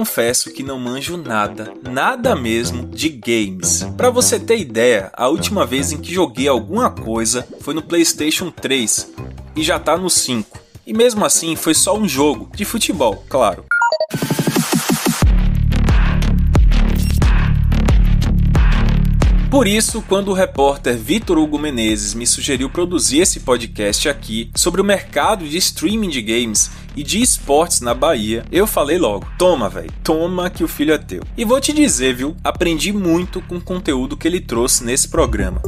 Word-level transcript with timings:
confesso 0.00 0.50
que 0.50 0.62
não 0.62 0.78
manjo 0.78 1.18
nada, 1.18 1.74
nada 1.82 2.34
mesmo 2.34 2.86
de 2.86 3.10
games. 3.10 3.86
Para 3.98 4.08
você 4.08 4.40
ter 4.40 4.58
ideia, 4.58 5.12
a 5.12 5.28
última 5.28 5.66
vez 5.66 5.92
em 5.92 5.98
que 5.98 6.10
joguei 6.10 6.48
alguma 6.48 6.90
coisa 6.90 7.46
foi 7.60 7.74
no 7.74 7.82
PlayStation 7.82 8.50
3 8.50 9.12
e 9.54 9.62
já 9.62 9.78
tá 9.78 9.98
no 9.98 10.08
5. 10.08 10.58
E 10.86 10.94
mesmo 10.94 11.22
assim 11.22 11.54
foi 11.54 11.74
só 11.74 11.94
um 11.94 12.08
jogo 12.08 12.50
de 12.56 12.64
futebol, 12.64 13.22
claro. 13.28 13.66
Por 19.50 19.66
isso, 19.66 20.00
quando 20.02 20.28
o 20.28 20.32
repórter 20.32 20.96
Vitor 20.96 21.36
Hugo 21.36 21.58
Menezes 21.58 22.14
me 22.14 22.24
sugeriu 22.24 22.70
produzir 22.70 23.18
esse 23.18 23.40
podcast 23.40 24.08
aqui 24.08 24.48
sobre 24.54 24.80
o 24.80 24.84
mercado 24.84 25.44
de 25.44 25.58
streaming 25.58 26.08
de 26.08 26.22
games 26.22 26.70
e 26.94 27.02
de 27.02 27.20
esportes 27.20 27.80
na 27.80 27.92
Bahia, 27.92 28.44
eu 28.52 28.64
falei 28.64 28.96
logo: 28.96 29.26
toma, 29.36 29.68
velho, 29.68 29.92
toma 30.04 30.48
que 30.48 30.62
o 30.62 30.68
filho 30.68 30.94
é 30.94 30.98
teu. 30.98 31.24
E 31.36 31.44
vou 31.44 31.60
te 31.60 31.72
dizer, 31.72 32.14
viu, 32.14 32.36
aprendi 32.44 32.92
muito 32.92 33.42
com 33.42 33.56
o 33.56 33.60
conteúdo 33.60 34.16
que 34.16 34.28
ele 34.28 34.40
trouxe 34.40 34.84
nesse 34.84 35.08
programa. 35.08 35.60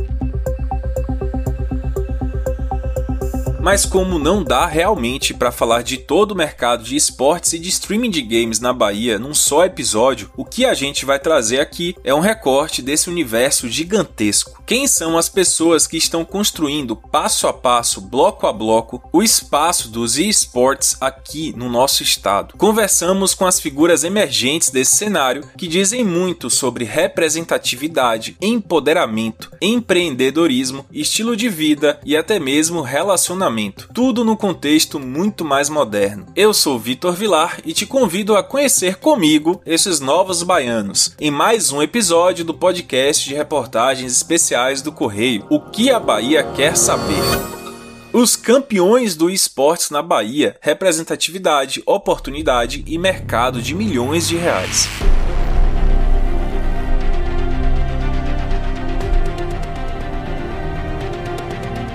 Mas 3.62 3.86
como 3.86 4.18
não 4.18 4.42
dá 4.42 4.66
realmente 4.66 5.32
para 5.32 5.52
falar 5.52 5.84
de 5.84 5.96
todo 5.96 6.32
o 6.32 6.36
mercado 6.36 6.82
de 6.82 6.96
esportes 6.96 7.52
e 7.52 7.60
de 7.60 7.68
streaming 7.68 8.10
de 8.10 8.20
games 8.20 8.58
na 8.58 8.72
Bahia 8.72 9.20
num 9.20 9.32
só 9.32 9.64
episódio, 9.64 10.32
o 10.36 10.44
que 10.44 10.66
a 10.66 10.74
gente 10.74 11.04
vai 11.04 11.20
trazer 11.20 11.60
aqui 11.60 11.94
é 12.02 12.12
um 12.12 12.18
recorte 12.18 12.82
desse 12.82 13.08
universo 13.08 13.68
gigantesco. 13.68 14.60
Quem 14.66 14.88
são 14.88 15.16
as 15.16 15.28
pessoas 15.28 15.86
que 15.86 15.96
estão 15.96 16.24
construindo 16.24 16.96
passo 16.96 17.46
a 17.46 17.52
passo, 17.52 18.00
bloco 18.00 18.48
a 18.48 18.52
bloco, 18.52 19.00
o 19.12 19.22
espaço 19.22 19.88
dos 19.88 20.18
esportes 20.18 20.96
aqui 21.00 21.54
no 21.56 21.68
nosso 21.68 22.02
estado? 22.02 22.56
Conversamos 22.58 23.32
com 23.32 23.46
as 23.46 23.60
figuras 23.60 24.02
emergentes 24.02 24.70
desse 24.70 24.96
cenário 24.96 25.48
que 25.56 25.68
dizem 25.68 26.02
muito 26.02 26.50
sobre 26.50 26.84
representatividade, 26.84 28.36
empoderamento, 28.40 29.52
empreendedorismo, 29.60 30.84
estilo 30.92 31.36
de 31.36 31.48
vida 31.48 32.00
e 32.04 32.16
até 32.16 32.40
mesmo 32.40 32.82
relacionamento 32.82 33.51
tudo 33.92 34.24
no 34.24 34.36
contexto 34.36 34.98
muito 34.98 35.44
mais 35.44 35.68
moderno. 35.68 36.26
Eu 36.34 36.54
sou 36.54 36.78
Vitor 36.78 37.12
Vilar 37.14 37.60
e 37.64 37.72
te 37.72 37.84
convido 37.84 38.36
a 38.36 38.42
conhecer 38.42 38.96
comigo 38.96 39.60
esses 39.66 40.00
novos 40.00 40.42
baianos 40.42 41.14
em 41.20 41.30
mais 41.30 41.70
um 41.70 41.82
episódio 41.82 42.44
do 42.44 42.54
podcast 42.54 43.28
de 43.28 43.34
reportagens 43.34 44.12
especiais 44.12 44.80
do 44.80 44.90
Correio. 44.90 45.46
O 45.50 45.60
que 45.60 45.90
a 45.90 46.00
Bahia 46.00 46.42
quer 46.42 46.76
saber? 46.76 47.22
Os 48.12 48.36
campeões 48.36 49.16
do 49.16 49.30
esportes 49.30 49.90
na 49.90 50.02
Bahia, 50.02 50.56
representatividade, 50.60 51.82
oportunidade 51.86 52.84
e 52.86 52.98
mercado 52.98 53.60
de 53.60 53.74
milhões 53.74 54.28
de 54.28 54.36
reais. 54.36 54.88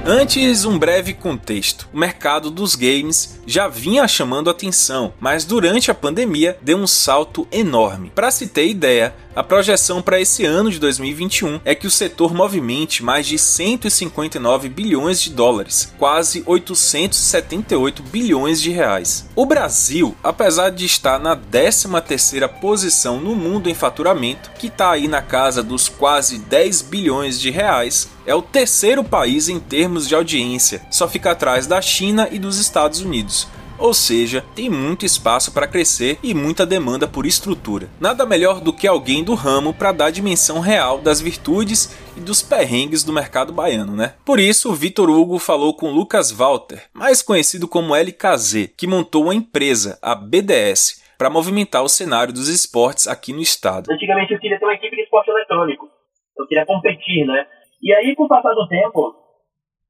Antes, 0.09 0.63
um 0.63 0.79
breve 0.79 1.13
contexto. 1.13 1.89
O 1.93 1.97
mercado 1.97 2.49
dos 2.49 2.75
games 2.75 3.41
já 3.45 3.67
vinha 3.67 4.07
chamando 4.07 4.49
atenção, 4.49 5.11
mas 5.19 5.43
durante 5.43 5.91
a 5.91 5.93
pandemia 5.93 6.57
deu 6.61 6.77
um 6.77 6.87
salto 6.87 7.45
enorme. 7.51 8.09
Para 8.15 8.31
se 8.31 8.47
ter 8.47 8.69
ideia, 8.69 9.13
a 9.37 9.43
projeção 9.43 10.01
para 10.01 10.19
esse 10.19 10.43
ano 10.43 10.71
de 10.71 10.79
2021 10.79 11.61
é 11.63 11.75
que 11.75 11.85
o 11.85 11.91
setor 11.91 12.33
movimente 12.33 13.03
mais 13.03 13.27
de 13.27 13.37
159 13.37 14.67
bilhões 14.67 15.21
de 15.21 15.29
dólares, 15.29 15.93
quase 15.99 16.41
878 16.43 18.01
bilhões 18.01 18.59
de 18.59 18.71
reais. 18.71 19.29
O 19.35 19.45
Brasil, 19.45 20.17
apesar 20.23 20.71
de 20.71 20.87
estar 20.87 21.19
na 21.19 21.37
13ª 21.37 22.49
posição 22.49 23.19
no 23.21 23.35
mundo 23.35 23.69
em 23.69 23.75
faturamento, 23.75 24.49
que 24.57 24.65
está 24.65 24.89
aí 24.89 25.07
na 25.07 25.21
casa 25.21 25.61
dos 25.61 25.87
quase 25.87 26.39
10 26.39 26.81
bilhões 26.81 27.39
de 27.39 27.51
reais, 27.51 28.09
é 28.25 28.33
o 28.33 28.41
terceiro 28.41 29.03
país 29.03 29.49
em 29.49 29.59
termos 29.59 30.07
de 30.07 30.15
audiência, 30.15 30.81
só 30.89 31.07
fica 31.07 31.29
atrás 31.29 31.67
da 31.67 31.79
China 31.79 32.27
e 32.31 32.39
dos 32.39 32.57
Estados 32.57 33.01
Unidos. 33.01 33.47
Ou 33.77 33.93
seja, 33.93 34.43
tem 34.55 34.69
muito 34.69 35.05
espaço 35.05 35.53
para 35.53 35.67
crescer 35.67 36.17
e 36.23 36.33
muita 36.33 36.65
demanda 36.65 37.07
por 37.07 37.25
estrutura. 37.25 37.89
Nada 37.99 38.25
melhor 38.25 38.59
do 38.59 38.73
que 38.73 38.87
alguém 38.87 39.23
do 39.23 39.35
ramo 39.35 39.73
para 39.73 39.91
dar 39.91 40.11
dimensão 40.11 40.59
real 40.59 40.99
das 40.99 41.21
virtudes 41.21 41.97
e 42.15 42.19
dos 42.19 42.41
perrengues 42.41 43.03
do 43.03 43.13
mercado 43.13 43.53
baiano, 43.53 43.95
né? 43.95 44.15
Por 44.25 44.39
isso, 44.39 44.73
Vitor 44.73 45.09
Hugo 45.09 45.37
falou 45.37 45.75
com 45.75 45.91
Lucas 45.91 46.31
Walter, 46.31 46.83
mais 46.93 47.21
conhecido 47.21 47.67
como 47.67 47.95
LKZ, 47.95 48.73
que 48.75 48.87
montou 48.87 49.23
uma 49.23 49.35
empresa, 49.35 49.99
a 50.01 50.15
BDS, 50.15 51.03
para 51.17 51.29
movimentar 51.29 51.83
o 51.83 51.89
cenário 51.89 52.33
dos 52.33 52.47
esportes 52.47 53.07
aqui 53.07 53.33
no 53.33 53.41
estado. 53.41 53.91
Antigamente 53.91 54.33
eu 54.33 54.39
queria 54.39 54.59
ter 54.59 54.65
uma 54.65 54.73
equipe 54.73 54.95
de 54.95 55.03
esporte 55.03 55.29
eletrônico. 55.29 55.89
Eu 56.37 56.47
queria 56.47 56.65
competir, 56.65 57.25
né? 57.25 57.45
E 57.81 57.93
aí, 57.93 58.15
com 58.15 58.23
o 58.23 58.27
passar 58.27 58.53
do 58.53 58.67
tempo, 58.67 59.15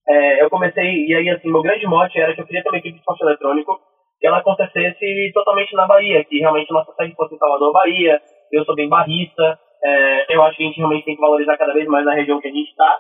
é, 0.08 0.44
eu 0.44 0.50
comecei, 0.50 1.06
e 1.06 1.14
aí 1.16 1.30
assim, 1.30 1.52
meu 1.52 1.62
grande 1.62 1.86
mote 1.86 2.20
era 2.20 2.34
que 2.34 2.42
eu 2.42 2.46
queria 2.46 2.64
ter 2.64 2.70
uma 2.70 2.78
equipe 2.78 2.94
de 2.94 3.00
esporte 3.00 3.24
eletrônico 3.24 3.78
que 4.20 4.28
ela 4.28 4.40
acontecesse 4.40 5.32
totalmente 5.34 5.76
na 5.76 5.86
Bahia, 5.86 6.24
que 6.26 6.40
realmente 6.40 6.72
nossa 6.72 6.94
sede 6.94 7.14
fosse 7.16 7.36
em 7.36 7.38
Salvador, 7.38 7.72
Bahia, 7.72 8.20
eu 8.52 8.66
sou 8.66 8.76
bem 8.76 8.90
barrista, 8.90 9.60
é, 9.84 10.36
eu 10.36 10.42
acho 10.44 10.58
que 10.58 10.64
a 10.64 10.66
gente 10.68 10.78
realmente 10.78 11.06
tem 11.06 11.16
que 11.16 11.22
valorizar 11.22 11.58
cada 11.58 11.74
vez 11.74 11.86
mais 11.88 12.06
na 12.06 12.14
região 12.14 12.40
que 12.40 12.48
a 12.48 12.52
gente 12.52 12.70
está, 12.70 13.00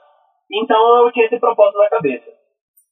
então 0.51 1.05
eu 1.05 1.11
tinha 1.11 1.25
esse 1.25 1.39
propósito 1.39 1.79
na 1.79 1.89
cabeça. 1.89 2.29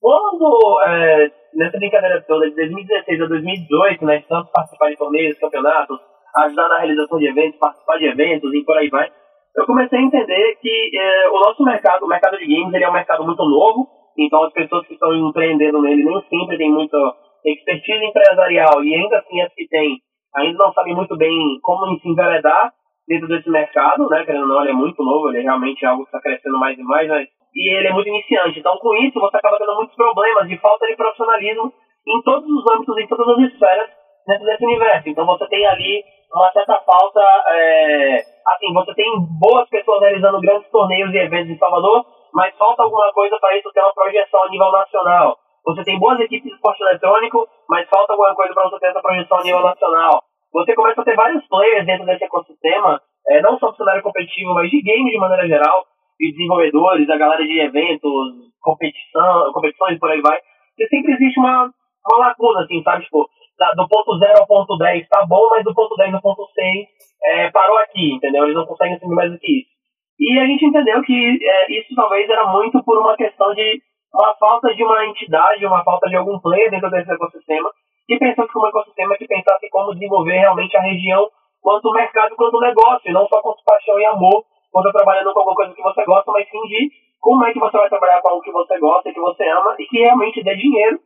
Quando, 0.01 0.81
é, 0.87 1.31
nessa 1.55 1.77
brincadeira 1.77 2.23
toda 2.27 2.49
de 2.49 2.55
2016 2.55 3.21
a 3.21 3.25
2018, 3.25 4.05
né, 4.05 4.23
tanto 4.27 4.51
participar 4.51 4.89
de 4.89 4.97
torneios, 4.97 5.39
campeonatos, 5.39 5.99
ajudar 6.37 6.67
na 6.67 6.77
realização 6.77 7.17
de 7.17 7.27
eventos, 7.27 7.59
participar 7.59 7.97
de 7.97 8.05
eventos 8.07 8.53
e 8.53 8.63
por 8.63 8.77
aí 8.77 8.89
vai, 8.89 9.09
eu 9.55 9.65
comecei 9.65 9.97
a 9.97 10.01
entender 10.01 10.57
que 10.61 10.91
é, 10.97 11.29
o 11.29 11.39
nosso 11.39 11.63
mercado, 11.63 12.03
o 12.03 12.07
mercado 12.07 12.37
de 12.37 12.45
games, 12.45 12.73
ele 12.73 12.83
é 12.83 12.89
um 12.89 12.93
mercado 12.93 13.23
muito 13.23 13.43
novo, 13.43 13.87
então, 14.17 14.43
as 14.43 14.53
pessoas 14.53 14.87
que 14.87 14.93
estão 14.93 15.13
empreendendo 15.13 15.81
nele 15.81 16.03
nem 16.03 16.21
sempre 16.29 16.57
têm 16.57 16.71
muita 16.71 16.97
expertise 17.45 18.05
empresarial 18.05 18.83
e 18.83 18.95
ainda 18.95 19.17
assim 19.19 19.41
as 19.41 19.53
que 19.53 19.67
têm 19.67 19.97
ainda 20.35 20.57
não 20.57 20.73
sabem 20.73 20.95
muito 20.95 21.15
bem 21.15 21.59
como 21.61 21.97
se 21.99 22.09
enveredar 22.09 22.73
dentro 23.07 23.27
desse 23.27 23.49
mercado, 23.49 24.09
né? 24.09 24.25
Querendo 24.25 24.43
ou 24.43 24.47
não, 24.47 24.61
ele 24.61 24.71
é 24.71 24.73
muito 24.73 25.01
novo, 25.03 25.29
ele 25.29 25.39
é 25.39 25.41
realmente 25.41 25.85
algo 25.85 26.03
que 26.03 26.09
está 26.09 26.19
crescendo 26.21 26.59
mais 26.59 26.77
e 26.77 26.83
mais, 26.83 27.07
mas, 27.07 27.27
e 27.53 27.73
ele 27.73 27.87
é 27.87 27.93
muito 27.93 28.09
iniciante. 28.09 28.59
Então, 28.59 28.77
com 28.77 28.93
isso, 28.95 29.19
você 29.19 29.37
acaba 29.37 29.57
tendo 29.57 29.75
muitos 29.75 29.95
problemas 29.95 30.47
de 30.47 30.57
falta 30.57 30.87
de 30.87 30.95
profissionalismo 30.95 31.71
em 32.07 32.21
todos 32.23 32.49
os 32.49 32.71
âmbitos, 32.73 32.97
em 32.97 33.07
todas 33.07 33.27
as 33.29 33.51
esferas 33.51 33.89
dentro 34.27 34.45
desse 34.45 34.65
universo. 34.65 35.09
Então, 35.09 35.25
você 35.25 35.47
tem 35.47 35.65
ali 35.65 36.03
uma 36.33 36.51
certa 36.51 36.79
falta, 36.79 37.21
é, 37.47 38.17
assim, 38.47 38.73
você 38.73 38.93
tem 38.93 39.05
boas 39.39 39.69
pessoas 39.69 40.01
realizando 40.01 40.41
grandes 40.41 40.69
torneios 40.69 41.13
e 41.13 41.17
eventos 41.17 41.51
em 41.51 41.57
Salvador, 41.57 42.05
mas 42.35 42.53
falta 42.57 42.83
alguma 42.83 43.11
coisa 43.13 43.39
para 43.39 43.57
isso 43.57 43.71
ter 43.71 43.79
uma 43.79 43.93
projeção 43.93 44.43
a 44.43 44.49
nível 44.49 44.69
nacional. 44.69 45.37
Você 45.65 45.83
tem 45.85 45.97
boas 45.97 46.19
equipes 46.19 46.43
de 46.43 46.53
esporte 46.53 46.83
eletrônico, 46.83 47.47
mas 47.69 47.87
falta 47.87 48.11
alguma 48.11 48.35
coisa 48.35 48.53
para 48.53 48.69
você 48.69 48.79
ter 48.79 48.87
essa 48.87 49.01
projeção 49.01 49.39
a 49.39 49.43
nível 49.43 49.61
nacional. 49.61 50.21
Você 50.51 50.75
começa 50.75 51.01
a 51.01 51.03
ter 51.05 51.15
vários 51.15 51.47
players 51.47 51.85
dentro 51.85 52.05
desse 52.05 52.25
ecossistema, 52.25 53.01
é, 53.27 53.41
não 53.41 53.57
só 53.57 53.71
do 53.71 53.77
cenário 53.77 54.03
competitivo, 54.03 54.53
mas 54.53 54.69
de 54.69 54.81
games 54.81 55.11
de 55.11 55.17
maneira 55.17 55.47
geral, 55.47 55.85
de 56.19 56.31
desenvolvedores, 56.31 57.09
a 57.09 57.17
galera 57.17 57.43
de 57.43 57.59
eventos, 57.59 58.33
competição, 58.61 59.53
competições 59.53 59.97
por 59.97 60.11
aí 60.11 60.19
vai. 60.21 60.37
E 60.77 60.87
sempre 60.87 61.13
existe 61.13 61.39
uma, 61.39 61.71
uma 62.05 62.27
lacuna, 62.27 62.63
assim, 62.63 62.83
sabe? 62.83 63.05
Tipo, 63.05 63.29
do 63.77 63.87
ponto 63.87 64.17
0 64.19 64.39
ao 64.39 64.47
ponto 64.47 64.77
10 64.77 65.07
tá 65.07 65.25
bom, 65.25 65.49
mas 65.51 65.63
do 65.63 65.73
ponto 65.73 65.95
10 65.95 66.13
ao 66.13 66.21
ponto 66.21 66.45
6 66.53 66.87
é, 67.23 67.49
parou 67.51 67.77
aqui, 67.77 68.13
entendeu? 68.13 68.43
Eles 68.43 68.55
não 68.55 68.65
conseguem 68.65 68.99
subir 68.99 69.15
mais 69.15 69.31
do 69.31 69.39
que 69.39 69.61
isso. 69.61 69.74
E 70.19 70.39
a 70.39 70.45
gente 70.45 70.65
entendeu 70.65 71.01
que 71.03 71.39
é, 71.41 71.79
isso 71.79 71.93
talvez 71.95 72.29
era 72.29 72.47
muito 72.47 72.81
por 72.83 72.97
uma 72.99 73.15
questão 73.15 73.53
de 73.53 73.81
uma 74.13 74.33
falta 74.35 74.73
de 74.73 74.83
uma 74.83 75.05
entidade, 75.05 75.65
uma 75.65 75.83
falta 75.83 76.07
de 76.07 76.15
algum 76.15 76.39
player 76.39 76.71
dentro 76.71 76.89
desse 76.89 77.11
ecossistema, 77.11 77.69
que 78.07 78.17
pensasse 78.17 78.51
como 78.53 78.65
um 78.65 78.69
ecossistema 78.69 79.17
que 79.17 79.27
pensasse 79.27 79.69
como 79.69 79.93
desenvolver 79.93 80.39
realmente 80.39 80.75
a 80.77 80.81
região 80.81 81.29
quanto 81.61 81.91
mercado, 81.91 82.35
quanto 82.35 82.59
negócio, 82.59 83.09
e 83.09 83.13
não 83.13 83.27
só 83.27 83.41
com 83.41 83.55
paixão 83.65 83.99
e 83.99 84.05
amor, 84.05 84.45
quando 84.71 84.91
trabalhando 84.91 85.33
com 85.33 85.39
alguma 85.39 85.55
coisa 85.55 85.73
que 85.73 85.81
você 85.81 86.05
gosta, 86.05 86.31
mas 86.31 86.47
sim 86.49 86.61
de 86.67 86.91
como 87.19 87.43
é 87.43 87.51
que 87.51 87.59
você 87.59 87.75
vai 87.75 87.89
trabalhar 87.89 88.21
com 88.21 88.29
algo 88.29 88.41
que 88.43 88.51
você 88.51 88.79
gosta, 88.79 89.11
que 89.11 89.19
você 89.19 89.43
ama, 89.49 89.75
e 89.79 89.85
que 89.87 89.97
realmente 89.97 90.43
dê 90.43 90.55
dinheiro 90.55 90.99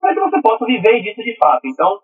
para 0.00 0.14
que 0.14 0.20
você 0.20 0.40
possa 0.40 0.64
viver 0.64 1.02
disso 1.02 1.22
de 1.22 1.36
fato. 1.36 1.60
Então, 1.66 2.00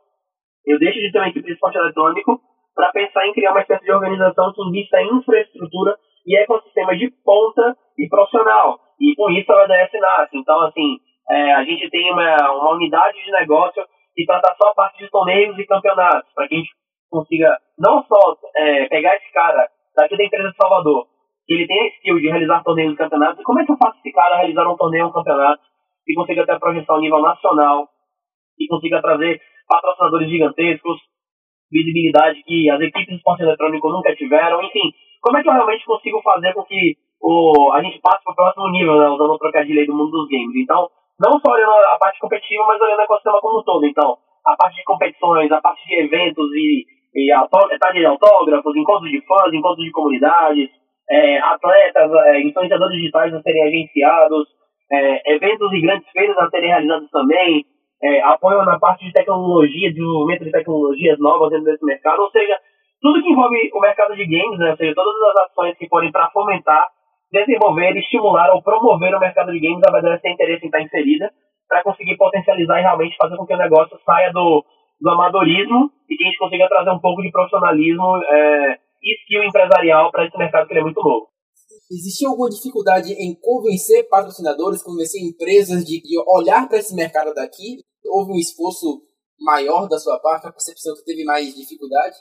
eu 0.66 0.78
deixo 0.78 1.00
de 1.00 1.10
ter 1.10 1.18
uma 1.18 1.28
equipe 1.28 1.46
de 1.46 1.54
esporte 1.54 1.78
eletrônico 1.78 2.38
para 2.74 2.92
pensar 2.92 3.26
em 3.26 3.32
criar 3.32 3.52
uma 3.52 3.60
espécie 3.60 3.84
de 3.84 3.92
organização 3.92 4.52
que 4.52 4.62
invista 4.62 5.00
em 5.00 5.16
infraestrutura 5.16 5.96
e 6.26 6.38
ecossistema 6.38 6.96
de 6.96 7.10
ponta 7.24 7.76
e 7.98 8.08
profissional. 8.08 8.78
E 9.00 9.14
com 9.16 9.30
isso 9.30 9.50
a 9.52 9.62
ODS 9.64 9.90
nasce. 10.00 10.36
Então, 10.36 10.60
assim, 10.62 10.98
é, 11.30 11.52
a 11.52 11.64
gente 11.64 11.88
tem 11.90 12.12
uma, 12.12 12.36
uma 12.52 12.74
unidade 12.74 13.22
de 13.22 13.30
negócio 13.30 13.84
que 14.14 14.24
trata 14.26 14.54
só 14.60 14.70
a 14.70 14.74
parte 14.74 14.98
de 14.98 15.10
torneios 15.10 15.58
e 15.58 15.66
campeonatos, 15.66 16.30
para 16.34 16.46
que 16.48 16.54
a 16.54 16.58
gente 16.58 16.70
consiga 17.10 17.58
não 17.78 18.02
só 18.04 18.36
é, 18.56 18.86
pegar 18.88 19.16
esse 19.16 19.32
cara 19.32 19.68
daqui 19.96 20.16
da 20.16 20.24
empresa 20.24 20.50
de 20.50 20.56
Salvador, 20.56 21.06
que 21.46 21.54
ele 21.54 21.66
tem 21.66 21.80
a 21.80 21.88
skill 21.88 22.18
de 22.18 22.28
realizar 22.28 22.62
torneios 22.62 22.94
e 22.94 22.96
campeonatos, 22.96 23.40
e 23.40 23.42
como 23.42 23.60
é 23.60 23.66
que 23.66 23.72
eu 23.72 23.76
faço 23.82 23.98
esse 23.98 24.12
cara 24.12 24.36
realizar 24.36 24.68
um 24.68 24.76
torneio 24.76 25.06
um 25.06 25.12
campeonato 25.12 25.62
e 26.06 26.14
consiga 26.14 26.44
ter 26.44 26.52
a 26.52 26.60
projeção 26.60 26.96
a 26.96 27.00
nível 27.00 27.20
nacional, 27.20 27.88
e 28.58 28.66
consiga 28.68 29.00
trazer 29.00 29.40
patrocinadores 29.68 30.28
gigantescos, 30.28 30.98
visibilidade 31.70 32.42
que 32.42 32.70
as 32.70 32.80
equipes 32.80 33.08
de 33.08 33.14
esporte 33.16 33.42
eletrônico 33.42 33.88
nunca 33.88 34.14
tiveram, 34.14 34.62
enfim, 34.62 34.92
como 35.22 35.38
é 35.38 35.42
que 35.42 35.48
eu 35.48 35.54
realmente 35.54 35.84
consigo 35.86 36.20
fazer 36.20 36.52
com 36.52 36.64
que 36.64 36.96
o, 37.22 37.72
a 37.72 37.82
gente 37.82 38.00
passe 38.00 38.22
para 38.24 38.32
o 38.32 38.36
próximo 38.36 38.68
nível, 38.70 38.98
né, 38.98 39.08
usando 39.08 39.30
o 39.30 39.38
trocadilho 39.38 39.80
aí 39.80 39.86
do 39.86 39.94
mundo 39.94 40.10
dos 40.10 40.28
games. 40.28 40.56
Então, 40.56 40.90
não 41.20 41.38
só 41.38 41.52
olhando 41.52 41.70
a 41.70 41.96
parte 41.98 42.18
competitiva, 42.18 42.64
mas 42.66 42.80
olhando 42.80 42.98
o 42.98 43.02
ecossistema 43.02 43.40
como 43.40 43.60
um 43.60 43.62
todo. 43.62 43.86
Então, 43.86 44.18
a 44.44 44.56
parte 44.56 44.76
de 44.76 44.84
competições, 44.84 45.52
a 45.52 45.60
parte 45.60 45.86
de 45.86 46.02
eventos 46.02 46.50
e, 46.52 46.84
e 47.14 47.26
de 47.26 48.06
autógrafos, 48.06 48.76
encontros 48.76 49.10
de 49.10 49.20
fãs, 49.24 49.54
encontros 49.54 49.84
de 49.84 49.92
comunidades, 49.92 50.68
é, 51.08 51.38
atletas, 51.38 52.10
é, 52.26 52.40
influenciadores 52.40 52.96
digitais 52.96 53.32
a 53.32 53.42
serem 53.42 53.62
agenciados, 53.62 54.48
é, 54.90 55.34
eventos 55.34 55.72
e 55.72 55.80
grandes 55.80 56.10
feiras 56.10 56.36
a 56.38 56.50
serem 56.50 56.70
realizados 56.70 57.08
também, 57.10 57.64
é, 58.02 58.20
apoio 58.22 58.64
na 58.64 58.80
parte 58.80 59.04
de 59.04 59.12
tecnologia, 59.12 59.92
desenvolvimento 59.92 60.44
de 60.44 60.50
tecnologias 60.50 61.18
novas 61.20 61.50
dentro 61.50 61.66
desse 61.66 61.84
mercado, 61.84 62.22
ou 62.22 62.30
seja, 62.30 62.58
tudo 63.02 63.22
que 63.22 63.30
envolve 63.30 63.58
o 63.74 63.80
mercado 63.80 64.14
de 64.14 64.24
games, 64.24 64.58
né, 64.58 64.70
ou 64.70 64.76
seja, 64.76 64.94
todas 64.94 65.14
as 65.30 65.50
ações 65.50 65.76
que 65.76 65.88
forem 65.88 66.10
para 66.12 66.30
fomentar, 66.30 66.88
desenvolver, 67.32 67.96
estimular 67.98 68.54
ou 68.54 68.62
promover 68.62 69.14
o 69.14 69.20
mercado 69.20 69.50
de 69.50 69.60
games, 69.60 69.82
a 69.84 69.92
verdade 69.92 70.22
ter 70.22 70.32
interesse 70.32 70.64
em 70.64 70.68
estar 70.68 70.80
inserida, 70.80 71.30
para 71.68 71.82
conseguir 71.82 72.16
potencializar 72.16 72.78
e 72.78 72.82
realmente 72.82 73.16
fazer 73.16 73.36
com 73.36 73.46
que 73.46 73.54
o 73.54 73.58
negócio 73.58 73.98
saia 74.04 74.30
do, 74.32 74.64
do 75.00 75.10
amadorismo 75.10 75.90
e 76.08 76.16
que 76.16 76.22
a 76.22 76.26
gente 76.26 76.38
consiga 76.38 76.68
trazer 76.68 76.90
um 76.90 77.00
pouco 77.00 77.22
de 77.22 77.30
profissionalismo 77.30 78.22
é, 78.24 78.78
e 79.02 79.14
skill 79.22 79.44
empresarial 79.44 80.10
para 80.12 80.26
esse 80.26 80.38
mercado 80.38 80.68
que 80.68 80.78
é 80.78 80.82
muito 80.82 81.02
novo. 81.02 81.28
Existia 81.90 82.28
alguma 82.28 82.48
dificuldade 82.48 83.12
em 83.12 83.34
convencer 83.40 84.08
patrocinadores, 84.08 84.82
convencer 84.82 85.20
empresas 85.20 85.84
de, 85.84 86.00
de 86.00 86.16
olhar 86.26 86.68
para 86.68 86.78
esse 86.78 86.94
mercado 86.94 87.34
daqui? 87.34 87.82
houve 88.04 88.32
um 88.32 88.38
esforço 88.38 89.00
maior 89.40 89.88
da 89.88 89.98
sua 89.98 90.18
parte, 90.18 90.46
a 90.46 90.52
percepção 90.52 90.94
que 90.94 91.04
teve 91.04 91.24
mais 91.24 91.54
dificuldade? 91.54 92.16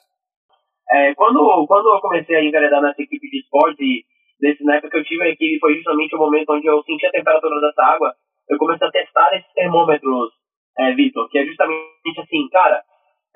É, 0.90 1.14
quando, 1.16 1.66
quando 1.68 1.94
eu 1.94 2.02
comecei 2.02 2.36
a 2.36 2.44
enveredar 2.44 2.82
nessa 2.82 3.02
equipe 3.02 3.30
de 3.30 3.40
esporte, 3.40 4.06
nesse, 4.42 4.64
na 4.64 4.76
época 4.76 4.92
que 4.92 4.98
eu 4.98 5.04
tive 5.04 5.30
aqui, 5.30 5.58
foi 5.60 5.76
justamente 5.76 6.16
o 6.16 6.20
momento 6.20 6.52
onde 6.52 6.68
eu 6.68 6.82
senti 6.84 7.06
a 7.06 7.12
temperatura 7.12 7.62
dessa 7.62 7.84
água, 7.84 8.14
eu 8.50 8.58
comecei 8.58 8.88
a 8.88 8.92
testar 8.92 9.30
esses 9.34 9.54
termômetros, 9.54 10.32
é, 10.80 10.94
Vitor, 10.94 11.30
que 11.30 11.38
é 11.38 11.46
justamente 11.46 12.20
assim, 12.20 12.48
cara, 12.50 12.84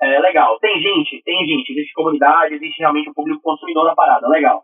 é 0.02 0.18
legal, 0.20 0.58
tem 0.58 0.78
gente, 0.80 1.22
tem 1.24 1.46
gente, 1.46 1.72
existe 1.72 1.94
comunidade, 1.94 2.54
existe 2.54 2.78
realmente 2.80 3.08
o 3.08 3.12
um 3.12 3.14
público 3.14 3.40
consumidor 3.42 3.84
da 3.84 3.94
parada, 3.94 4.28
legal. 4.28 4.62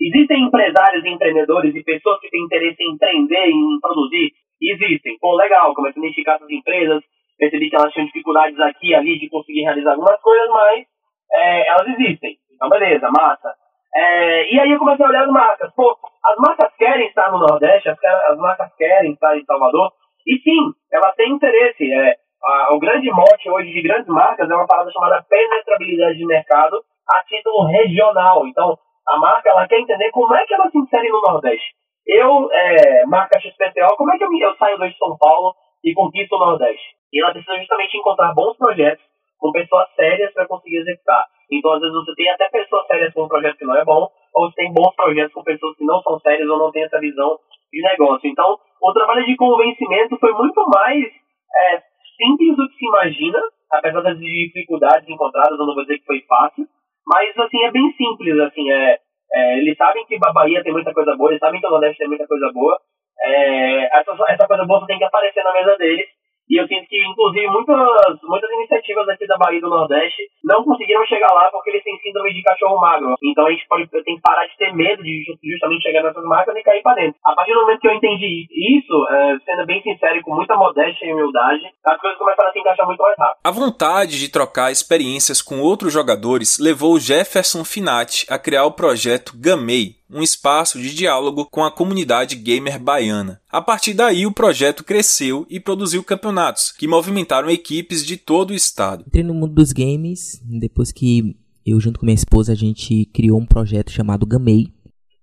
Existem 0.00 0.42
empresários 0.42 1.04
e 1.04 1.08
empreendedores 1.08 1.74
e 1.76 1.84
pessoas 1.84 2.18
que 2.20 2.28
têm 2.28 2.42
interesse 2.42 2.82
em 2.82 2.94
empreender, 2.94 3.46
em 3.46 3.78
produzir, 3.80 4.32
existem. 4.60 5.16
Pô, 5.20 5.36
legal, 5.36 5.72
comecei 5.74 6.02
a 6.02 6.04
identificar 6.04 6.34
essas 6.34 6.50
empresas, 6.50 7.02
percebi 7.38 7.70
que 7.70 7.76
elas 7.76 7.92
tinham 7.92 8.06
dificuldades 8.06 8.58
aqui 8.58 8.88
e 8.88 8.94
ali 8.94 9.18
de 9.18 9.28
conseguir 9.28 9.62
realizar 9.62 9.92
algumas 9.92 10.20
coisas, 10.20 10.48
mas 10.48 10.86
é, 11.32 11.68
elas 11.68 11.88
existem. 11.88 12.36
Então, 12.54 12.68
beleza, 12.68 13.10
massa. 13.10 13.54
É, 13.94 14.54
e 14.54 14.60
aí 14.60 14.70
eu 14.70 14.78
comecei 14.78 15.04
a 15.04 15.08
olhar 15.08 15.24
as 15.24 15.30
marcas. 15.30 15.72
Pô, 15.74 15.96
as 16.24 16.36
marcas 16.36 16.74
querem 16.76 17.08
estar 17.08 17.30
no 17.30 17.38
Nordeste, 17.38 17.88
as, 17.88 17.98
as 18.04 18.38
marcas 18.38 18.74
querem 18.76 19.12
estar 19.12 19.36
em 19.36 19.44
Salvador, 19.44 19.92
e 20.26 20.38
sim, 20.38 20.72
elas 20.92 21.14
têm 21.14 21.32
interesse. 21.32 21.92
É, 21.92 22.16
a, 22.44 22.74
o 22.74 22.78
grande 22.78 23.10
mote 23.10 23.50
hoje 23.50 23.72
de 23.72 23.82
grandes 23.82 24.08
marcas 24.08 24.48
é 24.48 24.54
uma 24.54 24.66
parada 24.66 24.90
chamada 24.90 25.24
penetrabilidade 25.28 26.18
de 26.18 26.26
mercado 26.26 26.82
a 27.08 27.22
título 27.24 27.66
regional. 27.66 28.46
Então, 28.46 28.78
a 29.08 29.18
marca 29.18 29.50
ela 29.50 29.66
quer 29.66 29.80
entender 29.80 30.10
como 30.10 30.34
é 30.34 30.46
que 30.46 30.54
ela 30.54 30.70
se 30.70 30.78
insere 30.78 31.08
no 31.08 31.20
Nordeste. 31.20 31.74
Eu, 32.06 32.50
é, 32.50 33.06
marca 33.06 33.38
XPTO, 33.40 33.96
como 33.96 34.12
é 34.12 34.18
que 34.18 34.24
eu, 34.24 34.30
eu 34.32 34.56
saio 34.56 34.78
de 34.78 34.96
São 34.98 35.16
Paulo 35.18 35.54
e 35.84 35.92
conquisto 35.92 36.34
o 36.34 36.38
Nordeste? 36.38 36.96
E 37.12 37.22
ela 37.22 37.32
precisa 37.32 37.58
justamente 37.58 37.96
encontrar 37.96 38.32
bons 38.34 38.56
projetos 38.56 39.04
com 39.42 39.50
pessoas 39.50 39.90
sérias 39.96 40.32
para 40.32 40.46
conseguir 40.46 40.78
executar. 40.78 41.26
Então, 41.50 41.72
às 41.72 41.80
vezes, 41.80 41.94
você 41.94 42.14
tem 42.14 42.30
até 42.30 42.48
pessoas 42.48 42.86
sérias 42.86 43.12
com 43.12 43.24
um 43.24 43.28
projeto 43.28 43.58
que 43.58 43.64
não 43.64 43.76
é 43.76 43.84
bom, 43.84 44.08
ou 44.32 44.48
você 44.48 44.54
tem 44.54 44.72
bons 44.72 44.94
projetos 44.94 45.34
com 45.34 45.42
pessoas 45.42 45.76
que 45.76 45.84
não 45.84 46.00
são 46.00 46.18
sérias 46.20 46.48
ou 46.48 46.58
não 46.58 46.70
têm 46.70 46.84
essa 46.84 47.00
visão 47.00 47.38
de 47.72 47.82
negócio. 47.82 48.30
Então, 48.30 48.56
o 48.80 48.92
trabalho 48.92 49.26
de 49.26 49.36
convencimento 49.36 50.16
foi 50.18 50.32
muito 50.32 50.62
mais 50.72 51.04
é, 51.04 51.82
simples 52.16 52.56
do 52.56 52.68
que 52.68 52.76
se 52.76 52.86
imagina, 52.86 53.40
apesar 53.72 54.00
das 54.00 54.18
dificuldades 54.18 55.08
encontradas, 55.08 55.58
eu 55.58 55.66
não 55.66 55.74
vou 55.74 55.82
dizer 55.82 55.98
que 55.98 56.06
foi 56.06 56.20
fácil, 56.22 56.64
mas, 57.04 57.36
assim, 57.36 57.64
é 57.64 57.70
bem 57.72 57.92
simples, 57.92 58.38
assim, 58.38 58.70
é, 58.70 58.98
é 59.34 59.58
eles 59.58 59.76
sabem 59.76 60.06
que 60.06 60.18
Bahia 60.18 60.62
tem 60.62 60.72
muita 60.72 60.94
coisa 60.94 61.16
boa, 61.16 61.30
eles 61.30 61.40
sabem 61.40 61.60
que 61.60 61.66
o 61.66 61.70
Nordeste 61.70 61.98
tem 61.98 62.08
muita 62.08 62.28
coisa 62.28 62.48
boa, 62.54 62.78
é, 63.20 63.98
essa, 63.98 64.16
essa 64.28 64.46
coisa 64.46 64.64
boa 64.64 64.86
tem 64.86 64.98
que 64.98 65.04
aparecer 65.04 65.42
na 65.42 65.52
mesa 65.52 65.76
deles, 65.76 66.06
e 66.48 66.60
eu 66.60 66.66
sinto 66.66 66.86
que, 66.88 66.98
inclusive, 66.98 67.46
muitas, 67.48 68.18
muitas 68.22 68.50
iniciativas 68.50 69.08
aqui 69.08 69.26
da 69.26 69.38
Bahia 69.38 69.60
do 69.60 69.70
Nordeste 69.70 70.22
não 70.44 70.64
conseguiram 70.64 71.04
chegar 71.06 71.32
lá 71.32 71.50
porque 71.50 71.70
eles 71.70 71.82
têm 71.82 71.98
síndrome 71.98 72.32
de 72.34 72.42
cachorro 72.42 72.80
magro. 72.80 73.14
Então 73.22 73.46
a 73.46 73.50
gente 73.50 73.66
pode, 73.68 73.86
tem 73.88 74.16
que 74.16 74.22
parar 74.22 74.46
de 74.46 74.56
ter 74.56 74.74
medo 74.74 75.02
de 75.02 75.24
justamente 75.42 75.82
chegar 75.82 76.02
nessas 76.02 76.24
marcas 76.24 76.54
e 76.56 76.62
cair 76.62 76.82
para 76.82 76.94
dentro. 76.94 77.18
A 77.24 77.34
partir 77.34 77.54
do 77.54 77.60
momento 77.60 77.80
que 77.80 77.88
eu 77.88 77.94
entendi 77.94 78.46
isso, 78.50 79.06
é, 79.10 79.38
sendo 79.44 79.66
bem 79.66 79.82
sincero 79.82 80.16
e 80.16 80.22
com 80.22 80.34
muita 80.34 80.56
modéstia 80.56 81.06
e 81.06 81.12
humildade, 81.12 81.62
as 81.86 82.00
coisas 82.00 82.18
começaram 82.18 82.50
a 82.50 82.52
se 82.52 82.58
encaixar 82.58 82.86
muito 82.86 83.02
mais 83.02 83.16
rápido. 83.18 83.40
A 83.44 83.50
vontade 83.50 84.18
de 84.18 84.30
trocar 84.30 84.70
experiências 84.70 85.40
com 85.40 85.60
outros 85.60 85.92
jogadores 85.92 86.58
levou 86.58 86.98
Jefferson 86.98 87.64
Finati 87.64 88.26
a 88.28 88.38
criar 88.38 88.64
o 88.64 88.72
projeto 88.72 89.32
Gamei, 89.36 90.01
um 90.12 90.22
espaço 90.22 90.78
de 90.78 90.94
diálogo 90.94 91.46
com 91.46 91.64
a 91.64 91.70
comunidade 91.70 92.36
gamer 92.36 92.78
baiana. 92.78 93.40
A 93.50 93.62
partir 93.62 93.94
daí, 93.94 94.26
o 94.26 94.32
projeto 94.32 94.84
cresceu 94.84 95.46
e 95.48 95.58
produziu 95.58 96.04
campeonatos 96.04 96.70
que 96.70 96.86
movimentaram 96.86 97.50
equipes 97.50 98.04
de 98.04 98.16
todo 98.16 98.50
o 98.50 98.54
estado. 98.54 99.04
Entrei 99.06 99.24
no 99.24 99.34
mundo 99.34 99.54
dos 99.54 99.72
games 99.72 100.40
depois 100.44 100.92
que 100.92 101.34
eu, 101.64 101.80
junto 101.80 101.98
com 101.98 102.06
minha 102.06 102.14
esposa, 102.14 102.52
a 102.52 102.56
gente 102.56 103.06
criou 103.06 103.40
um 103.40 103.46
projeto 103.46 103.90
chamado 103.90 104.26
Gamei. 104.26 104.68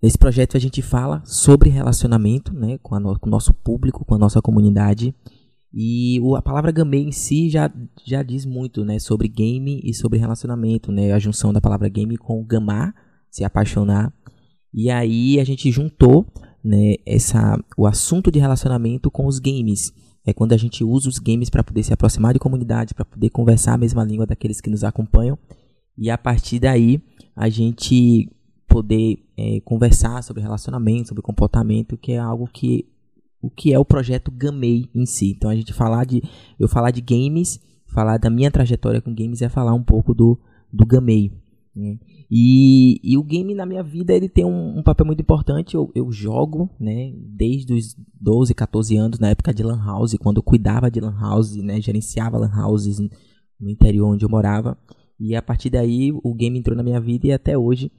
Nesse 0.01 0.17
projeto 0.17 0.55
a 0.55 0.59
gente 0.59 0.81
fala 0.81 1.21
sobre 1.25 1.69
relacionamento 1.69 2.53
né, 2.53 2.79
com, 2.81 2.97
no, 2.99 3.19
com 3.19 3.27
o 3.27 3.29
nosso 3.29 3.53
público, 3.53 4.05
com 4.05 4.15
a 4.15 4.17
nossa 4.17 4.41
comunidade. 4.41 5.13
E 5.73 6.19
a 6.35 6.41
palavra 6.41 6.71
gamei 6.71 7.03
em 7.03 7.11
si 7.11 7.47
já, 7.47 7.71
já 8.03 8.23
diz 8.23 8.43
muito 8.43 8.83
né, 8.83 8.97
sobre 8.97 9.27
game 9.27 9.81
e 9.83 9.93
sobre 9.93 10.17
relacionamento. 10.17 10.91
Né, 10.91 11.11
a 11.11 11.19
junção 11.19 11.51
da 11.53 11.61
palavra 11.61 11.89
game 11.89 12.17
com 12.17 12.43
gamar, 12.43 12.95
se 13.29 13.43
apaixonar, 13.43 14.11
e 14.73 14.89
aí 14.89 15.39
a 15.39 15.43
gente 15.43 15.71
juntou 15.71 16.25
né, 16.63 16.95
essa, 17.05 17.59
o 17.77 17.87
assunto 17.87 18.31
de 18.31 18.39
relacionamento 18.39 19.09
com 19.09 19.25
os 19.25 19.39
games. 19.39 19.93
É 20.25 20.33
quando 20.33 20.53
a 20.53 20.57
gente 20.57 20.83
usa 20.83 21.09
os 21.09 21.17
games 21.17 21.49
para 21.49 21.63
poder 21.63 21.83
se 21.83 21.93
aproximar 21.93 22.33
de 22.33 22.39
comunidade, 22.39 22.93
para 22.93 23.05
poder 23.05 23.29
conversar 23.29 23.73
a 23.73 23.77
mesma 23.77 24.03
língua 24.03 24.27
daqueles 24.27 24.61
que 24.61 24.69
nos 24.69 24.83
acompanham. 24.83 25.37
E 25.97 26.09
a 26.09 26.17
partir 26.17 26.59
daí 26.59 27.01
a 27.35 27.49
gente 27.49 28.29
poder 28.67 29.25
é, 29.35 29.59
conversar 29.61 30.21
sobre 30.21 30.43
relacionamento, 30.43 31.09
sobre 31.09 31.23
comportamento, 31.23 31.97
que 31.97 32.11
é 32.11 32.19
algo 32.19 32.47
que 32.47 32.87
o 33.41 33.49
que 33.49 33.73
é 33.73 33.79
o 33.79 33.85
projeto 33.85 34.29
Gamei 34.29 34.89
em 34.93 35.05
si. 35.05 35.31
Então 35.31 35.49
a 35.49 35.55
gente 35.55 35.73
falar 35.73 36.05
de 36.05 36.21
eu 36.59 36.67
falar 36.67 36.91
de 36.91 37.01
games, 37.01 37.59
falar 37.87 38.17
da 38.17 38.29
minha 38.29 38.51
trajetória 38.51 39.01
com 39.01 39.15
games 39.15 39.41
é 39.41 39.49
falar 39.49 39.73
um 39.73 39.83
pouco 39.83 40.13
do 40.13 40.37
do 40.71 40.85
Gamei. 40.85 41.31
Né? 41.79 41.97
E, 42.29 42.99
e 43.03 43.17
o 43.17 43.23
game 43.23 43.55
na 43.55 43.65
minha 43.65 43.81
vida 43.81 44.13
ele 44.13 44.27
tem 44.27 44.45
um, 44.45 44.79
um 44.79 44.83
papel 44.83 45.05
muito 45.05 45.21
importante. 45.21 45.75
Eu, 45.75 45.89
eu, 45.95 46.11
jogo, 46.11 46.69
né, 46.79 47.13
desde 47.15 47.73
os 47.73 47.95
12, 48.19 48.53
14 48.53 48.97
anos, 48.97 49.19
na 49.19 49.29
época 49.29 49.53
de 49.53 49.63
Lan 49.63 49.83
House, 49.83 50.15
quando 50.19 50.37
eu 50.37 50.43
cuidava 50.43 50.91
de 50.91 50.99
Lan 50.99 51.17
House, 51.19 51.55
né, 51.55 51.79
gerenciava 51.81 52.37
Lan 52.37 52.51
Houses 52.53 52.99
no 53.59 53.69
interior 53.69 54.07
onde 54.07 54.25
eu 54.25 54.29
morava. 54.29 54.77
E 55.19 55.35
a 55.35 55.41
partir 55.41 55.69
daí 55.69 56.11
o 56.11 56.33
game 56.33 56.59
entrou 56.59 56.75
na 56.75 56.83
minha 56.83 56.99
vida 56.99 57.27
e 57.27 57.31
até 57.31 57.57
hoje 57.57 57.91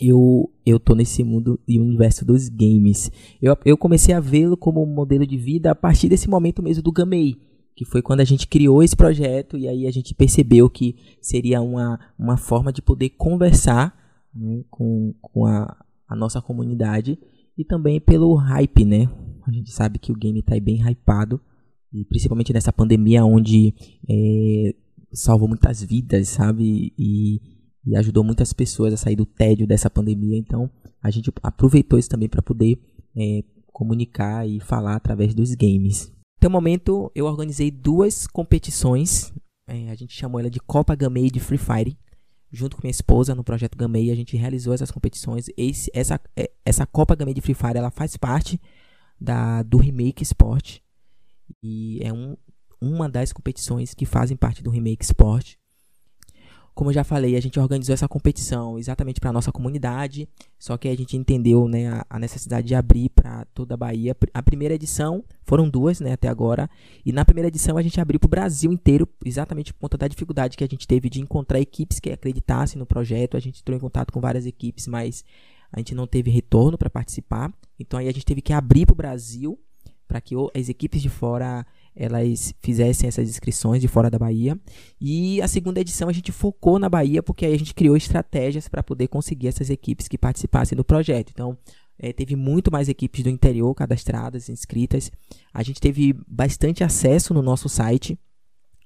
eu, 0.00 0.50
eu 0.66 0.80
tô 0.80 0.94
nesse 0.94 1.22
mundo 1.22 1.58
e 1.66 1.78
universo 1.78 2.24
dos 2.24 2.48
games. 2.48 3.10
Eu, 3.40 3.56
eu 3.64 3.76
comecei 3.76 4.14
a 4.14 4.20
vê-lo 4.20 4.56
como 4.56 4.84
modelo 4.84 5.26
de 5.26 5.36
vida 5.36 5.70
a 5.70 5.74
partir 5.74 6.08
desse 6.08 6.28
momento 6.28 6.62
mesmo 6.62 6.82
do 6.82 6.92
Gamei 6.92 7.36
que 7.74 7.84
foi 7.84 8.00
quando 8.00 8.20
a 8.20 8.24
gente 8.24 8.46
criou 8.46 8.82
esse 8.82 8.94
projeto 8.94 9.58
e 9.58 9.66
aí 9.66 9.86
a 9.86 9.90
gente 9.90 10.14
percebeu 10.14 10.70
que 10.70 10.96
seria 11.20 11.60
uma, 11.60 11.98
uma 12.18 12.36
forma 12.36 12.72
de 12.72 12.80
poder 12.80 13.10
conversar 13.10 13.94
né, 14.34 14.64
com, 14.70 15.14
com 15.20 15.46
a, 15.46 15.76
a 16.08 16.14
nossa 16.14 16.40
comunidade 16.40 17.18
e 17.56 17.64
também 17.64 18.00
pelo 18.00 18.34
hype, 18.34 18.84
né? 18.84 19.08
A 19.46 19.52
gente 19.52 19.70
sabe 19.72 19.98
que 19.98 20.12
o 20.12 20.16
game 20.16 20.40
está 20.40 20.58
bem 20.58 20.80
hypado 20.80 21.40
e 21.92 22.04
principalmente 22.04 22.52
nessa 22.52 22.72
pandemia 22.72 23.24
onde 23.24 23.74
é, 24.08 24.74
salvou 25.12 25.48
muitas 25.48 25.82
vidas, 25.82 26.28
sabe? 26.28 26.92
E, 26.98 27.40
e 27.86 27.96
ajudou 27.96 28.24
muitas 28.24 28.52
pessoas 28.52 28.92
a 28.94 28.96
sair 28.96 29.16
do 29.16 29.26
tédio 29.26 29.66
dessa 29.66 29.90
pandemia. 29.90 30.38
Então 30.38 30.70
a 31.02 31.10
gente 31.10 31.32
aproveitou 31.42 31.98
isso 31.98 32.08
também 32.08 32.28
para 32.28 32.42
poder 32.42 32.78
é, 33.16 33.44
comunicar 33.72 34.48
e 34.48 34.60
falar 34.60 34.96
através 34.96 35.34
dos 35.34 35.54
games. 35.54 36.13
Até 36.44 36.48
o 36.50 36.52
momento, 36.52 37.10
eu 37.14 37.24
organizei 37.24 37.70
duas 37.70 38.26
competições. 38.26 39.32
É, 39.66 39.88
a 39.88 39.94
gente 39.94 40.14
chamou 40.14 40.38
ela 40.38 40.50
de 40.50 40.60
Copa 40.60 40.94
Gamei 40.94 41.30
de 41.30 41.40
Free 41.40 41.56
Fire. 41.56 41.98
Junto 42.52 42.76
com 42.76 42.82
minha 42.82 42.90
esposa, 42.90 43.34
no 43.34 43.42
projeto 43.42 43.78
Gamei, 43.78 44.10
a 44.10 44.14
gente 44.14 44.36
realizou 44.36 44.74
essas 44.74 44.90
competições. 44.90 45.46
Esse, 45.56 45.90
essa, 45.94 46.20
é, 46.36 46.50
essa 46.62 46.84
Copa 46.84 47.16
Gamei 47.16 47.32
de 47.32 47.40
Free 47.40 47.54
Fire, 47.54 47.78
ela 47.78 47.90
faz 47.90 48.18
parte 48.18 48.60
da, 49.18 49.62
do 49.62 49.78
Remake 49.78 50.22
Sport. 50.22 50.80
E 51.62 51.98
é 52.02 52.12
um, 52.12 52.36
uma 52.78 53.08
das 53.08 53.32
competições 53.32 53.94
que 53.94 54.04
fazem 54.04 54.36
parte 54.36 54.62
do 54.62 54.68
Remake 54.68 55.02
Sport. 55.02 55.54
Como 56.74 56.90
eu 56.90 56.94
já 56.94 57.04
falei, 57.04 57.36
a 57.36 57.40
gente 57.40 57.58
organizou 57.58 57.92
essa 57.92 58.08
competição 58.08 58.78
exatamente 58.78 59.20
para 59.20 59.32
nossa 59.32 59.52
comunidade, 59.52 60.28
só 60.58 60.76
que 60.76 60.88
a 60.88 60.96
gente 60.96 61.16
entendeu 61.16 61.68
né, 61.68 61.88
a, 61.88 62.06
a 62.10 62.18
necessidade 62.18 62.66
de 62.66 62.74
abrir 62.74 63.10
para 63.10 63.44
toda 63.54 63.74
a 63.74 63.76
Bahia. 63.76 64.16
A 64.32 64.42
primeira 64.42 64.74
edição 64.74 65.22
foram 65.44 65.70
duas 65.70 66.00
né, 66.00 66.12
até 66.12 66.26
agora, 66.26 66.68
e 67.06 67.12
na 67.12 67.24
primeira 67.24 67.46
edição 67.46 67.78
a 67.78 67.82
gente 67.82 68.00
abriu 68.00 68.18
para 68.18 68.26
o 68.26 68.30
Brasil 68.30 68.72
inteiro, 68.72 69.08
exatamente 69.24 69.72
por 69.72 69.80
conta 69.80 69.96
da 69.96 70.08
dificuldade 70.08 70.56
que 70.56 70.64
a 70.64 70.68
gente 70.68 70.86
teve 70.86 71.08
de 71.08 71.20
encontrar 71.20 71.60
equipes 71.60 72.00
que 72.00 72.10
acreditassem 72.10 72.78
no 72.78 72.86
projeto. 72.86 73.36
A 73.36 73.40
gente 73.40 73.60
entrou 73.60 73.76
em 73.76 73.80
contato 73.80 74.12
com 74.12 74.20
várias 74.20 74.44
equipes, 74.44 74.88
mas 74.88 75.24
a 75.70 75.78
gente 75.78 75.94
não 75.94 76.08
teve 76.08 76.28
retorno 76.28 76.76
para 76.76 76.90
participar. 76.90 77.52
Então 77.78 78.00
aí 78.00 78.08
a 78.08 78.12
gente 78.12 78.26
teve 78.26 78.42
que 78.42 78.52
abrir 78.52 78.84
para 78.84 78.94
o 78.94 78.96
Brasil 78.96 79.58
para 80.08 80.20
que 80.20 80.34
as 80.54 80.68
equipes 80.68 81.00
de 81.00 81.08
fora 81.08 81.64
elas 81.96 82.52
fizessem 82.60 83.08
essas 83.08 83.28
inscrições 83.28 83.80
de 83.80 83.88
fora 83.88 84.10
da 84.10 84.18
Bahia. 84.18 84.58
E 85.00 85.40
a 85.40 85.48
segunda 85.48 85.80
edição 85.80 86.08
a 86.08 86.12
gente 86.12 86.32
focou 86.32 86.78
na 86.78 86.88
Bahia 86.88 87.22
porque 87.22 87.46
aí 87.46 87.54
a 87.54 87.58
gente 87.58 87.74
criou 87.74 87.96
estratégias 87.96 88.68
para 88.68 88.82
poder 88.82 89.08
conseguir 89.08 89.48
essas 89.48 89.70
equipes 89.70 90.08
que 90.08 90.18
participassem 90.18 90.76
do 90.76 90.84
projeto. 90.84 91.30
Então, 91.32 91.56
é, 91.98 92.12
teve 92.12 92.34
muito 92.34 92.70
mais 92.72 92.88
equipes 92.88 93.22
do 93.22 93.30
interior 93.30 93.72
cadastradas, 93.74 94.48
inscritas. 94.48 95.10
A 95.52 95.62
gente 95.62 95.80
teve 95.80 96.14
bastante 96.26 96.82
acesso 96.82 97.32
no 97.32 97.42
nosso 97.42 97.68
site. 97.68 98.18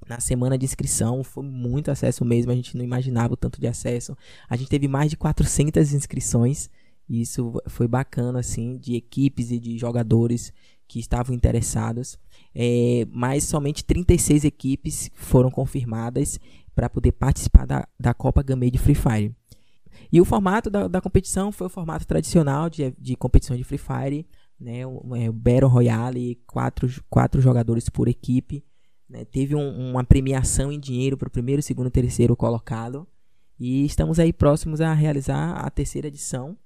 Na 0.06 0.20
semana 0.20 0.56
de 0.56 0.64
inscrição, 0.64 1.24
foi 1.24 1.44
muito 1.44 1.90
acesso 1.90 2.24
mesmo, 2.24 2.52
a 2.52 2.54
gente 2.54 2.76
não 2.76 2.84
imaginava 2.84 3.34
o 3.34 3.36
tanto 3.36 3.60
de 3.60 3.66
acesso. 3.66 4.16
A 4.48 4.56
gente 4.56 4.68
teve 4.68 4.86
mais 4.86 5.10
de 5.10 5.16
400 5.16 5.92
inscrições, 5.92 6.70
e 7.08 7.20
isso 7.20 7.60
foi 7.66 7.88
bacana, 7.88 8.38
assim, 8.38 8.78
de 8.78 8.94
equipes 8.94 9.50
e 9.50 9.58
de 9.58 9.76
jogadores 9.76 10.52
que 10.86 10.98
estavam 10.98 11.34
interessados, 11.34 12.18
é, 12.54 13.06
mas 13.10 13.44
somente 13.44 13.84
36 13.84 14.44
equipes 14.44 15.10
foram 15.14 15.50
confirmadas 15.50 16.38
para 16.74 16.88
poder 16.88 17.12
participar 17.12 17.66
da, 17.66 17.88
da 17.98 18.14
Copa 18.14 18.42
Gamei 18.42 18.70
de 18.70 18.78
Free 18.78 18.94
Fire. 18.94 19.34
E 20.12 20.20
o 20.20 20.24
formato 20.24 20.70
da, 20.70 20.88
da 20.88 21.00
competição 21.00 21.52
foi 21.52 21.66
o 21.66 21.70
formato 21.70 22.06
tradicional 22.06 22.70
de, 22.70 22.94
de 22.98 23.16
competição 23.16 23.56
de 23.56 23.64
Free 23.64 23.78
Fire, 23.78 24.26
né, 24.58 24.86
o, 24.86 25.14
é, 25.14 25.28
o 25.28 25.32
Battle 25.32 25.68
Royale, 25.68 26.40
quatro, 26.46 26.88
quatro 27.08 27.40
jogadores 27.40 27.88
por 27.88 28.08
equipe. 28.08 28.64
Né, 29.08 29.24
teve 29.24 29.54
um, 29.54 29.90
uma 29.90 30.04
premiação 30.04 30.72
em 30.72 30.80
dinheiro 30.80 31.16
para 31.16 31.28
o 31.28 31.30
primeiro, 31.30 31.62
segundo 31.62 31.88
e 31.88 31.90
terceiro 31.90 32.36
colocado. 32.36 33.06
E 33.58 33.84
estamos 33.84 34.18
aí 34.18 34.32
próximos 34.32 34.80
a 34.80 34.92
realizar 34.92 35.52
a 35.52 35.68
terceira 35.70 36.08
edição, 36.08 36.56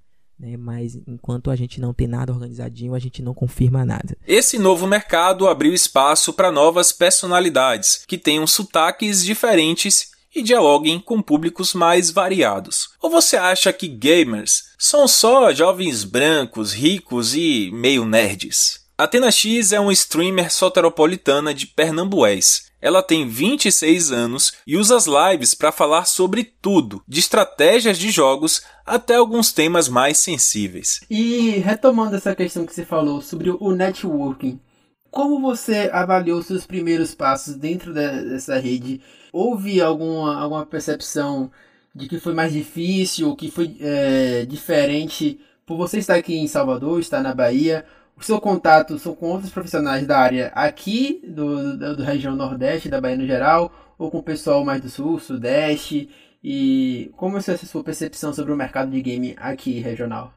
né? 0.43 0.57
Mas 0.57 0.99
enquanto 1.07 1.51
a 1.51 1.57
gente 1.57 1.81
não 1.81 1.95
tem 1.95 2.09
nada 2.09 2.33
organizadinho, 2.33 2.95
a 2.95 2.99
gente 2.99 3.23
não 3.23 3.33
confirma 3.33 3.85
nada. 3.85 4.17
Esse 4.27 4.59
novo 4.59 4.87
mercado 4.87 5.47
abriu 5.47 5.73
espaço 5.73 6.33
para 6.33 6.51
novas 6.51 6.91
personalidades 6.91 8.05
que 8.07 8.19
tenham 8.19 8.47
sotaques 8.47 9.25
diferentes 9.25 10.11
e 10.35 10.43
dialoguem 10.43 10.99
com 10.99 11.23
públicos 11.23 11.75
mais 11.75 12.11
variados. 12.11 12.91
Ou 13.01 13.11
você 13.11 13.37
acha 13.37 13.73
que 13.73 13.87
gamers 13.87 14.65
são 14.79 15.07
só 15.07 15.53
jovens 15.53 16.05
brancos, 16.05 16.73
ricos 16.73 17.35
e 17.35 17.71
meio 17.73 18.05
nerds? 18.05 18.81
Atena 18.97 19.31
X 19.31 19.73
é 19.73 19.81
uma 19.81 19.93
streamer 19.93 20.53
soteropolitana 20.53 21.53
de 21.53 21.67
Pernambués 21.67 22.72
ela 22.83 23.03
tem 23.03 23.29
26 23.29 24.11
anos 24.11 24.53
e 24.67 24.77
usa 24.77 24.97
as 24.97 25.07
lives 25.07 25.55
para 25.55 25.71
falar 25.71 26.05
sobre 26.05 26.43
tudo, 26.43 27.01
de 27.07 27.21
estratégias 27.21 27.97
de 27.97 28.11
jogos 28.11 28.61
até 28.85 29.15
alguns 29.15 29.53
temas 29.53 29.89
mais 29.89 30.19
sensíveis. 30.19 31.01
E 31.09 31.51
retomando 31.59 32.17
essa 32.17 32.35
questão 32.35 32.67
que 32.67 32.75
você 32.75 32.85
falou 32.85 33.23
sobre 33.23 33.51
o 33.51 33.71
networking, 33.71 34.59
como 35.12 35.41
você 35.41 35.91
avaliou 35.93 36.43
seus 36.43 36.67
primeiros 36.67 37.15
passos 37.15 37.55
dentro 37.55 37.95
dessa 37.95 38.59
rede? 38.59 39.01
Houve 39.33 39.81
alguma, 39.81 40.41
alguma 40.41 40.67
percepção 40.67 41.51
de 41.95 42.09
que 42.09 42.19
foi 42.19 42.35
mais 42.35 42.53
difícil, 42.53 43.37
que 43.37 43.51
foi 43.51 43.77
é, 43.81 44.47
diferente 44.47 45.39
por 45.67 45.77
você 45.77 45.99
estar 45.99 46.15
aqui 46.15 46.35
em 46.35 46.49
Salvador, 46.49 46.99
estar 46.99 47.23
na 47.23 47.35
Bahia? 47.35 47.85
Seu 48.25 48.41
contato 48.41 48.99
são 48.99 49.14
com 49.14 49.31
outros 49.31 49.50
profissionais 49.50 50.07
da 50.07 50.19
área 50.19 50.52
aqui, 50.55 51.21
do, 51.25 51.76
do, 51.76 51.97
do, 51.97 52.02
região 52.02 52.35
Nordeste, 52.37 52.88
da 52.88 53.00
Bahia 53.00 53.17
no 53.17 53.26
geral, 53.26 53.73
ou 53.99 54.11
com 54.11 54.19
o 54.19 54.23
pessoal 54.23 54.64
mais 54.64 54.81
do 54.81 54.88
Sul, 54.88 55.19
Sudeste? 55.19 56.11
E 56.43 57.12
como 57.17 57.37
é 57.37 57.41
a 57.41 57.57
sua 57.59 57.85
percepção 57.85 58.33
sobre 58.33 58.52
o 58.52 58.57
mercado 58.57 58.91
de 58.91 59.00
game 59.00 59.35
aqui 59.38 59.79
regional? 59.79 60.35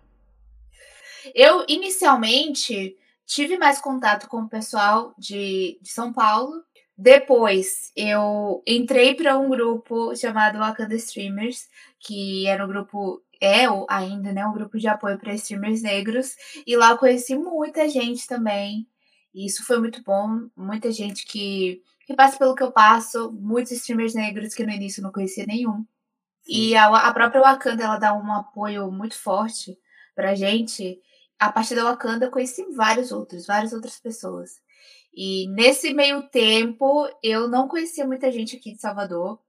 Eu, 1.33 1.65
inicialmente, 1.67 2.95
tive 3.25 3.57
mais 3.57 3.81
contato 3.81 4.27
com 4.27 4.41
o 4.41 4.49
pessoal 4.49 5.13
de, 5.17 5.79
de 5.81 5.89
São 5.89 6.13
Paulo. 6.13 6.63
Depois, 6.97 7.91
eu 7.95 8.61
entrei 8.65 9.15
para 9.15 9.37
um 9.37 9.49
grupo 9.49 10.15
chamado 10.15 10.59
Wakanda 10.59 10.95
Streamers, 10.95 11.67
que 11.99 12.47
era 12.47 12.63
um 12.63 12.67
grupo 12.67 13.21
é 13.41 13.65
ainda, 13.89 14.31
né, 14.31 14.45
um 14.45 14.53
grupo 14.53 14.77
de 14.77 14.87
apoio 14.87 15.17
para 15.17 15.33
streamers 15.33 15.81
negros. 15.81 16.35
E 16.65 16.75
lá 16.75 16.91
eu 16.91 16.97
conheci 16.97 17.35
muita 17.35 17.87
gente 17.89 18.27
também. 18.27 18.87
E 19.33 19.45
isso 19.45 19.65
foi 19.65 19.79
muito 19.79 20.03
bom. 20.03 20.49
Muita 20.55 20.91
gente 20.91 21.25
que, 21.25 21.81
que 22.05 22.15
passa 22.15 22.37
pelo 22.37 22.55
que 22.55 22.63
eu 22.63 22.71
passo. 22.71 23.31
Muitos 23.31 23.73
streamers 23.73 24.13
negros 24.13 24.53
que 24.53 24.65
no 24.65 24.71
início 24.71 25.01
eu 25.01 25.03
não 25.03 25.11
conhecia 25.11 25.45
nenhum. 25.45 25.85
E 26.47 26.75
a, 26.75 26.87
a 26.87 27.13
própria 27.13 27.41
Wakanda, 27.41 27.83
ela 27.83 27.97
dá 27.97 28.13
um 28.13 28.31
apoio 28.31 28.91
muito 28.91 29.19
forte 29.19 29.77
pra 30.15 30.35
gente. 30.35 30.99
A 31.39 31.51
partir 31.51 31.75
da 31.75 31.83
Wakanda 31.83 32.25
eu 32.25 32.31
conheci 32.31 32.63
vários 32.75 33.11
outros, 33.11 33.45
várias 33.47 33.73
outras 33.73 33.99
pessoas. 33.99 34.61
E 35.13 35.47
nesse 35.49 35.93
meio 35.93 36.23
tempo, 36.29 37.07
eu 37.23 37.47
não 37.47 37.67
conhecia 37.67 38.05
muita 38.05 38.31
gente 38.31 38.57
aqui 38.57 38.73
de 38.73 38.81
Salvador. 38.81 39.39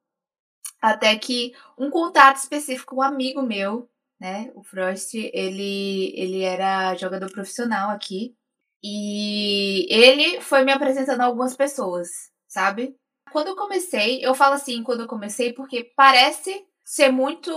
Até 0.81 1.17
que 1.17 1.55
um 1.79 1.91
contato 1.91 2.37
específico, 2.37 2.97
um 2.97 3.03
amigo 3.03 3.43
meu, 3.43 3.89
né, 4.21 4.51
o 4.55 4.63
Frost, 4.63 5.15
ele, 5.15 6.13
ele 6.17 6.43
era 6.43 6.95
jogador 6.97 7.31
profissional 7.31 7.91
aqui. 7.91 8.35
E 8.83 9.87
ele 9.91 10.41
foi 10.41 10.65
me 10.65 10.73
apresentando 10.73 11.21
algumas 11.23 11.57
pessoas, 11.57 12.09
sabe? 12.47 12.95
Quando 13.33 13.49
eu 13.49 13.57
comecei, 13.57 14.25
eu 14.25 14.35
falo 14.35 14.55
assim, 14.55 14.83
quando 14.83 15.01
eu 15.03 15.09
comecei, 15.09 15.53
porque 15.53 15.93
parece 15.97 16.65
ser 16.85 17.11
muito 17.11 17.51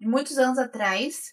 muitos 0.00 0.36
anos 0.38 0.58
atrás, 0.58 1.32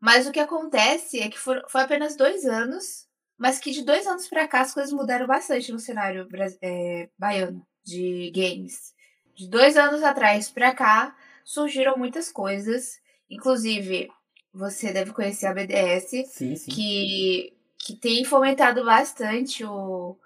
mas 0.00 0.26
o 0.26 0.32
que 0.32 0.40
acontece 0.40 1.20
é 1.20 1.28
que 1.28 1.38
for, 1.38 1.62
foi 1.68 1.82
apenas 1.82 2.16
dois 2.16 2.44
anos, 2.46 3.06
mas 3.38 3.58
que 3.60 3.70
de 3.70 3.82
dois 3.82 4.06
anos 4.06 4.28
para 4.28 4.48
cá 4.48 4.60
as 4.62 4.74
coisas 4.74 4.92
mudaram 4.92 5.26
bastante 5.26 5.72
no 5.72 5.78
cenário 5.78 6.26
é, 6.62 7.08
baiano 7.18 7.66
de 7.84 8.30
games 8.34 8.95
de 9.36 9.48
dois 9.48 9.76
anos 9.76 10.02
atrás 10.02 10.50
para 10.50 10.74
cá, 10.74 11.14
surgiram 11.44 11.96
muitas 11.96 12.32
coisas. 12.32 12.98
Inclusive, 13.30 14.08
você 14.52 14.92
deve 14.92 15.12
conhecer 15.12 15.46
a 15.46 15.54
BDS, 15.54 16.26
sim, 16.26 16.56
sim. 16.56 16.70
Que, 16.70 17.52
que 17.78 17.94
tem 17.94 18.24
fomentado 18.24 18.84
bastante 18.84 19.62
o, 19.64 20.16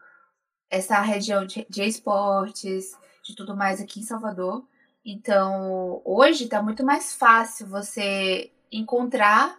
essa 0.71 1.01
região 1.01 1.45
de, 1.45 1.67
de 1.69 1.83
esportes, 1.83 2.97
de 3.25 3.35
tudo 3.35 3.57
mais 3.57 3.81
aqui 3.81 4.01
em 4.01 4.05
Salvador. 4.05 4.65
Então, 5.05 6.01
hoje 6.05 6.45
está 6.45 6.63
muito 6.63 6.85
mais 6.85 7.15
fácil 7.15 7.67
você 7.67 8.53
encontrar 8.71 9.59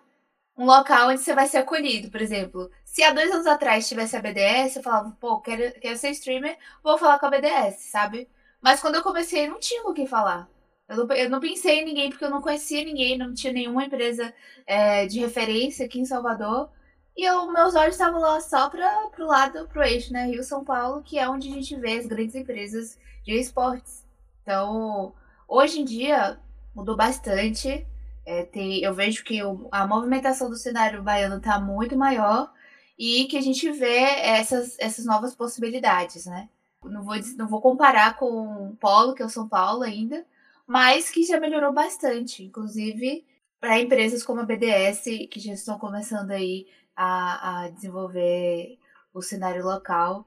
um 0.58 0.66
local 0.66 1.10
onde 1.10 1.20
você 1.20 1.34
vai 1.34 1.48
ser 1.48 1.58
acolhido. 1.58 2.10
Por 2.10 2.22
exemplo, 2.22 2.72
se 2.86 3.04
há 3.04 3.12
dois 3.12 3.32
anos 3.32 3.48
atrás 3.48 3.90
tivesse 3.90 4.16
a 4.16 4.22
BDS, 4.22 4.78
eu 4.78 4.84
falava, 4.84 5.12
pô, 5.20 5.42
quero, 5.42 5.78
quero 5.80 5.98
ser 5.98 6.12
streamer, 6.12 6.58
vou 6.82 6.98
falar 6.98 7.20
com 7.20 7.26
a 7.26 7.30
BDS, 7.30 7.90
sabe? 7.90 8.30
Mas 8.62 8.80
quando 8.80 8.96
eu 8.96 9.04
comecei, 9.04 9.48
não 9.48 9.60
tinha 9.60 9.84
o 9.84 9.94
que 9.94 10.06
falar. 10.06 10.50
Eu 10.88 10.98
não, 10.98 11.16
eu 11.16 11.30
não 11.30 11.40
pensei 11.40 11.80
em 11.80 11.86
ninguém 11.86 12.10
porque 12.10 12.26
eu 12.26 12.30
não 12.30 12.42
conhecia 12.42 12.84
ninguém, 12.84 13.18
não 13.18 13.34
tinha 13.34 13.54
nenhuma 13.54 13.86
empresa 13.86 14.34
é, 14.68 15.06
de 15.08 15.20
referência 15.20 15.86
aqui 15.86 16.00
em 16.00 16.06
Salvador. 16.06 16.70
E 17.16 17.24
eu, 17.24 17.52
meus 17.52 17.76
olhos 17.76 17.96
estavam 17.96 18.20
lá 18.20 18.40
só 18.42 18.70
para 18.70 19.08
pro 19.10 19.26
lado, 19.26 19.68
pro 19.68 19.84
eixo, 19.84 20.14
né? 20.14 20.26
Rio 20.28 20.44
São 20.44 20.64
Paulo, 20.64 21.02
que 21.04 21.18
é 21.18 21.30
onde 21.30 21.50
a 21.50 21.52
gente 21.54 21.76
vê 21.76 21.98
as 21.98 22.06
grandes 22.06 22.36
empresas 22.36 22.98
de 23.24 23.34
esportes. 23.34 24.06
Então, 24.42 25.14
hoje 25.48 25.82
em 25.82 25.86
dia, 25.86 26.40
mudou 26.76 26.96
bastante. 26.96 27.86
É, 28.26 28.44
tem, 28.44 28.82
eu 28.82 28.94
vejo 28.94 29.24
que 29.24 29.44
o, 29.44 29.68
a 29.72 29.86
movimentação 29.88 30.50
do 30.50 30.56
cenário 30.56 31.02
baiano 31.04 31.38
está 31.38 31.60
muito 31.60 31.98
maior 31.98 32.52
e 32.98 33.26
que 33.26 33.38
a 33.38 33.42
gente 33.42 33.70
vê 33.72 33.98
essas, 33.98 34.78
essas 34.80 35.06
novas 35.06 35.36
possibilidades, 35.36 36.26
né? 36.26 36.50
Não 36.84 37.04
vou, 37.04 37.16
não 37.38 37.48
vou 37.48 37.62
comparar 37.62 38.18
com 38.18 38.70
o 38.70 38.76
Polo, 38.78 39.14
que 39.14 39.22
é 39.22 39.26
o 39.26 39.30
São 39.30 39.48
Paulo 39.48 39.84
ainda, 39.84 40.26
mas 40.66 41.10
que 41.10 41.24
já 41.24 41.40
melhorou 41.40 41.72
bastante. 41.74 42.44
Inclusive, 42.44 43.26
para 43.60 43.80
empresas 43.80 44.24
como 44.24 44.42
a 44.42 44.46
BDS, 44.46 45.04
que 45.30 45.40
já 45.40 45.54
estão 45.54 45.78
começando 45.78 46.32
aí 46.32 46.68
a, 46.96 47.64
a 47.66 47.70
desenvolver 47.70 48.80
o 49.14 49.22
cenário 49.22 49.64
local, 49.64 50.26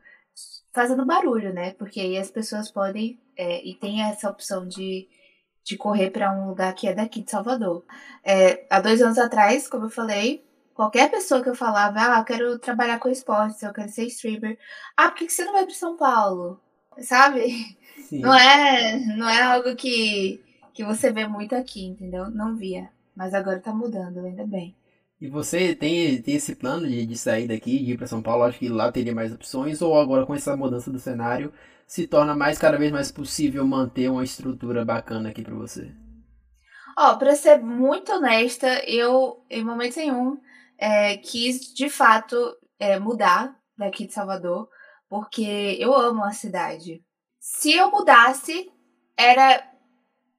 fazendo 0.73 1.05
barulho, 1.05 1.53
né? 1.53 1.73
Porque 1.73 2.01
aí 2.01 2.17
as 2.17 2.31
pessoas 2.31 2.71
podem 2.71 3.19
é, 3.37 3.65
e 3.67 3.75
tem 3.75 4.03
essa 4.03 4.31
opção 4.31 4.67
de, 4.69 5.09
de 5.65 5.77
correr 5.77 6.11
para 6.11 6.33
um 6.33 6.49
lugar 6.49 6.75
que 6.75 6.87
é 6.87 6.95
daqui 6.95 7.23
de 7.23 7.31
Salvador. 7.31 7.85
É, 8.23 8.67
há 8.71 8.81
dois 8.81 9.03
anos 9.03 9.19
atrás, 9.19 9.69
como 9.69 9.87
eu 9.87 9.91
falei, 9.91 10.45
Qualquer 10.75 11.09
pessoa 11.11 11.43
que 11.43 11.49
eu 11.49 11.55
falava, 11.55 12.01
ah, 12.01 12.19
eu 12.19 12.25
quero 12.25 12.59
trabalhar 12.59 12.99
com 12.99 13.09
esportes, 13.09 13.63
eu 13.63 13.73
quero 13.73 13.89
ser 13.89 14.07
streamer. 14.07 14.59
Ah, 14.97 15.09
por 15.09 15.19
que 15.19 15.31
você 15.31 15.45
não 15.45 15.53
vai 15.53 15.65
para 15.65 15.75
São 15.75 15.97
Paulo? 15.97 16.61
Sabe? 16.99 17.77
Sim. 18.09 18.21
Não 18.21 18.35
é, 18.35 18.99
não 19.17 19.29
é 19.29 19.43
algo 19.43 19.77
que, 19.77 20.43
que 20.73 20.85
você 20.85 21.13
vê 21.13 21.29
muito 21.29 21.55
aqui, 21.55 21.87
entendeu? 21.87 22.29
Não 22.29 22.57
via. 22.57 22.91
Mas 23.15 23.33
agora 23.33 23.61
tá 23.61 23.73
mudando, 23.73 24.19
ainda 24.19 24.45
bem. 24.45 24.77
E 25.21 25.29
você 25.29 25.77
tem, 25.77 26.21
tem 26.21 26.35
esse 26.35 26.57
plano 26.57 26.89
de, 26.89 27.07
de 27.07 27.17
sair 27.17 27.47
daqui, 27.47 27.79
de 27.79 27.93
ir 27.93 27.97
para 27.97 28.09
São 28.09 28.21
Paulo? 28.21 28.43
Acho 28.43 28.59
que 28.59 28.69
lá 28.69 28.91
teria 28.91 29.15
mais 29.15 29.33
opções, 29.33 29.81
ou 29.81 29.99
agora 29.99 30.27
com 30.27 30.35
essa 30.35 30.57
mudança 30.57 30.91
do 30.91 30.99
cenário 30.99 31.53
se 31.87 32.07
torna 32.07 32.35
mais 32.35 32.59
cada 32.59 32.77
vez 32.77 32.91
mais 32.91 33.13
possível 33.13 33.65
manter 33.67 34.11
uma 34.11 34.25
estrutura 34.25 34.85
bacana 34.85 35.29
aqui 35.29 35.43
para 35.43 35.55
você? 35.55 35.93
Ó, 36.99 37.13
oh, 37.13 37.19
para 37.19 37.35
ser 37.37 37.59
muito 37.61 38.13
honesta, 38.13 38.83
eu 38.89 39.45
em 39.51 39.65
momento 39.65 39.97
nenhum 39.97 40.39
é, 40.79 41.17
quis 41.17 41.73
de 41.73 41.89
fato 41.89 42.57
é, 42.79 42.99
mudar 42.99 43.59
daqui 43.77 44.07
de 44.07 44.13
Salvador, 44.13 44.69
porque 45.09 45.77
eu 45.79 45.95
amo 45.95 46.25
a 46.25 46.33
cidade. 46.33 47.03
Se 47.39 47.73
eu 47.73 47.91
mudasse, 47.91 48.71
era 49.17 49.71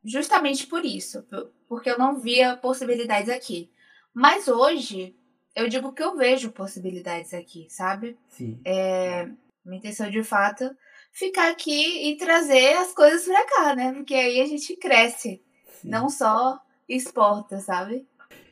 justamente 0.03 0.67
por 0.67 0.85
isso, 0.85 1.25
porque 1.67 1.89
eu 1.89 1.97
não 1.97 2.19
via 2.19 2.57
possibilidades 2.57 3.29
aqui. 3.29 3.71
Mas 4.13 4.47
hoje, 4.47 5.15
eu 5.55 5.67
digo 5.67 5.93
que 5.93 6.03
eu 6.03 6.15
vejo 6.15 6.51
possibilidades 6.51 7.33
aqui, 7.33 7.67
sabe? 7.69 8.17
Sim. 8.29 8.59
É, 8.65 9.25
minha 9.63 9.77
intenção 9.77 10.09
de 10.09 10.23
fato 10.23 10.75
ficar 11.11 11.49
aqui 11.49 12.09
e 12.09 12.17
trazer 12.17 12.73
as 12.73 12.93
coisas 12.93 13.25
pra 13.25 13.45
cá, 13.45 13.75
né? 13.75 13.93
Porque 13.93 14.13
aí 14.13 14.41
a 14.41 14.45
gente 14.45 14.75
cresce, 14.75 15.41
Sim. 15.81 15.89
não 15.89 16.09
só 16.09 16.59
exporta, 16.87 17.59
sabe? 17.59 18.07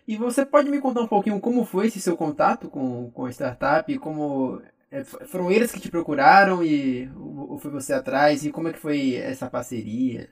E 0.08 0.18
você 0.18 0.46
pode 0.46 0.70
me 0.70 0.82
contar 0.82 1.02
um 1.02 1.08
pouquinho 1.08 1.40
como 1.40 1.66
foi 1.66 1.88
esse 1.88 2.02
seu 2.02 2.18
contato 2.18 2.70
com, 2.70 3.10
com 3.12 3.26
a 3.26 3.30
startup? 3.30 3.98
Como 4.00 4.62
é, 4.92 5.04
foram 5.04 5.50
eles 5.50 5.72
que 5.72 5.80
te 5.80 5.90
procuraram 5.90 6.64
e 6.64 7.10
ou 7.16 7.58
foi 7.58 7.72
você 7.72 7.94
atrás? 7.94 8.46
E 8.46 8.52
como 8.52 8.68
é 8.68 8.74
que 8.74 8.80
foi 8.80 9.16
essa 9.16 9.50
parceria? 9.50 10.30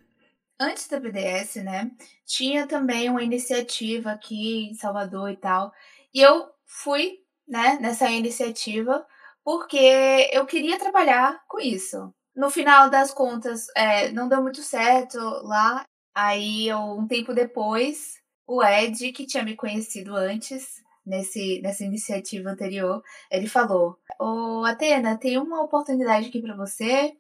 Antes 0.60 0.88
da 0.88 1.00
BDS, 1.00 1.56
né, 1.63 1.90
tinha 2.25 2.68
também 2.68 3.10
uma 3.10 3.24
iniciativa 3.24 4.12
aqui 4.12 4.70
em 4.70 4.75
Salvador 4.75 5.32
e 5.32 5.38
tal. 5.38 5.72
E 6.13 6.22
eu 6.22 6.50
fui, 6.66 7.20
né, 7.48 7.80
nessa 7.82 8.10
iniciativa 8.12 9.06
porque 9.44 10.30
eu 10.32 10.46
queria 10.46 10.78
trabalhar 10.78 11.42
com 11.48 11.60
isso. 11.60 12.13
No 12.36 12.50
final 12.50 12.90
das 12.90 13.12
contas, 13.12 13.68
é, 13.75 14.12
não 14.12 14.30
deu 14.30 14.42
muito 14.42 14.62
certo 14.62 15.18
lá. 15.44 15.84
Aí, 16.13 16.68
eu, 16.68 16.78
um 16.78 17.08
tempo 17.08 17.34
depois, 17.34 18.21
o 18.48 18.63
Ed, 18.63 19.12
que 19.12 19.25
tinha 19.25 19.43
me 19.43 19.55
conhecido 19.55 20.15
antes, 20.15 20.81
nesse, 21.05 21.62
nessa 21.62 21.83
iniciativa 21.83 22.50
anterior, 22.50 23.03
ele 23.29 23.48
falou: 23.48 23.98
Ô 24.19 24.63
Atena, 24.65 25.17
tem 25.17 25.38
uma 25.38 25.62
oportunidade 25.62 26.27
aqui 26.27 26.41
para 26.41 26.55
você, 26.55 27.15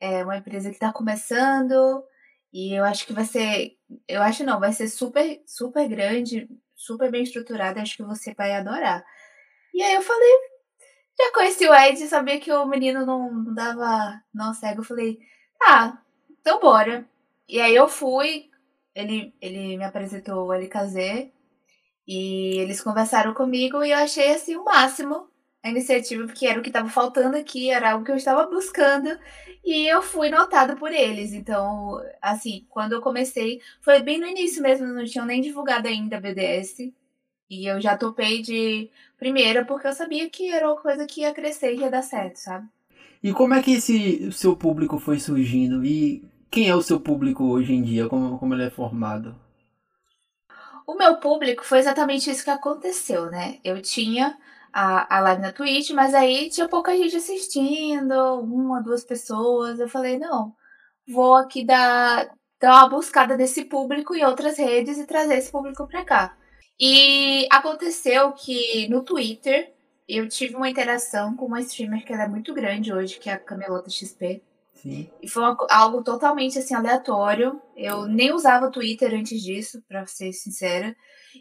é 0.00 0.24
uma 0.24 0.36
empresa 0.38 0.70
que 0.70 0.76
está 0.76 0.92
começando, 0.92 2.04
e 2.52 2.74
eu 2.74 2.84
acho 2.84 3.06
que 3.06 3.12
vai 3.12 3.24
ser. 3.24 3.76
Eu 4.08 4.22
acho 4.22 4.44
não, 4.44 4.60
vai 4.60 4.72
ser 4.72 4.88
super, 4.88 5.42
super 5.46 5.88
grande, 5.88 6.48
super 6.74 7.10
bem 7.10 7.22
estruturada, 7.22 7.80
acho 7.80 7.96
que 7.96 8.02
você 8.02 8.34
vai 8.34 8.52
adorar. 8.52 9.04
E 9.72 9.82
aí 9.82 9.94
eu 9.94 10.02
falei, 10.02 10.38
já 11.18 11.32
conheci 11.32 11.66
o 11.68 11.74
Ed, 11.74 12.06
sabia 12.06 12.40
que 12.40 12.52
o 12.52 12.66
menino 12.66 13.04
não 13.06 13.54
dava 13.54 14.20
não 14.32 14.54
cego. 14.54 14.80
Eu 14.80 14.84
falei, 14.84 15.18
tá, 15.58 16.02
então 16.40 16.58
bora. 16.60 17.06
E 17.48 17.60
aí 17.60 17.74
eu 17.74 17.88
fui, 17.88 18.50
ele, 18.94 19.34
ele 19.40 19.76
me 19.76 19.84
apresentou 19.84 20.46
o 20.46 20.52
LKZ, 20.52 21.30
e 22.12 22.58
eles 22.58 22.80
conversaram 22.80 23.32
comigo 23.32 23.84
e 23.84 23.92
eu 23.92 23.98
achei 23.98 24.32
assim 24.32 24.56
o 24.56 24.64
máximo 24.64 25.28
a 25.62 25.70
iniciativa, 25.70 26.26
porque 26.26 26.46
era 26.46 26.58
o 26.58 26.62
que 26.62 26.70
estava 26.70 26.88
faltando 26.88 27.36
aqui, 27.36 27.70
era 27.70 27.92
algo 27.92 28.04
que 28.04 28.10
eu 28.10 28.16
estava 28.16 28.46
buscando 28.46 29.16
e 29.64 29.86
eu 29.86 30.02
fui 30.02 30.28
notada 30.28 30.74
por 30.74 30.90
eles. 30.90 31.32
Então, 31.32 32.02
assim, 32.20 32.66
quando 32.68 32.92
eu 32.92 33.00
comecei, 33.00 33.60
foi 33.80 34.00
bem 34.02 34.18
no 34.18 34.26
início 34.26 34.62
mesmo, 34.62 34.86
não 34.86 35.04
tinham 35.04 35.26
nem 35.26 35.40
divulgado 35.40 35.86
ainda 35.86 36.16
a 36.16 36.20
BDS. 36.20 36.92
E 37.48 37.66
eu 37.70 37.80
já 37.80 37.96
topei 37.96 38.42
de 38.42 38.90
primeira 39.18 39.64
porque 39.64 39.86
eu 39.86 39.92
sabia 39.92 40.28
que 40.28 40.50
era 40.50 40.66
uma 40.66 40.80
coisa 40.80 41.06
que 41.06 41.20
ia 41.20 41.34
crescer 41.34 41.74
e 41.74 41.80
ia 41.80 41.90
dar 41.90 42.02
certo, 42.02 42.36
sabe? 42.38 42.66
E 43.22 43.32
como 43.32 43.54
é 43.54 43.62
que 43.62 43.74
esse 43.74 44.32
seu 44.32 44.56
público 44.56 44.98
foi 44.98 45.20
surgindo? 45.20 45.84
E 45.84 46.24
quem 46.50 46.68
é 46.68 46.74
o 46.74 46.82
seu 46.82 47.00
público 47.00 47.44
hoje 47.44 47.72
em 47.72 47.82
dia? 47.82 48.08
Como, 48.08 48.38
como 48.38 48.54
ele 48.54 48.64
é 48.64 48.70
formado? 48.70 49.34
O 50.86 50.94
meu 50.94 51.16
público 51.18 51.64
foi 51.64 51.78
exatamente 51.78 52.30
isso 52.30 52.42
que 52.42 52.50
aconteceu, 52.50 53.30
né? 53.30 53.58
Eu 53.62 53.80
tinha 53.80 54.36
a, 54.72 55.16
a 55.16 55.20
live 55.20 55.42
na 55.42 55.52
Twitch, 55.52 55.90
mas 55.90 56.14
aí 56.14 56.50
tinha 56.50 56.68
pouca 56.68 56.96
gente 56.96 57.16
assistindo, 57.16 58.40
uma, 58.40 58.82
duas 58.82 59.04
pessoas. 59.04 59.78
Eu 59.78 59.88
falei, 59.88 60.18
não, 60.18 60.52
vou 61.08 61.36
aqui 61.36 61.64
dar, 61.64 62.34
dar 62.60 62.74
uma 62.82 62.88
buscada 62.88 63.36
nesse 63.36 63.64
público 63.64 64.14
em 64.14 64.24
outras 64.24 64.58
redes 64.58 64.98
e 64.98 65.06
trazer 65.06 65.36
esse 65.36 65.52
público 65.52 65.86
pra 65.86 66.04
cá. 66.04 66.36
E 66.78 67.46
aconteceu 67.50 68.32
que 68.32 68.88
no 68.88 69.02
Twitter 69.04 69.72
eu 70.08 70.28
tive 70.28 70.56
uma 70.56 70.68
interação 70.68 71.36
com 71.36 71.46
uma 71.46 71.60
streamer 71.60 72.04
que 72.04 72.12
é 72.12 72.26
muito 72.26 72.52
grande 72.52 72.92
hoje, 72.92 73.18
que 73.20 73.30
é 73.30 73.34
a 73.34 73.38
Camelota 73.38 73.90
XP. 73.90 74.42
Sim. 74.82 75.10
E 75.22 75.28
foi 75.28 75.42
uma, 75.42 75.56
algo 75.70 76.02
totalmente 76.02 76.58
assim 76.58 76.74
aleatório. 76.74 77.60
Eu 77.76 78.06
nem 78.06 78.32
usava 78.32 78.70
Twitter 78.70 79.12
antes 79.14 79.42
disso, 79.42 79.82
para 79.86 80.06
ser 80.06 80.32
sincera. 80.32 80.96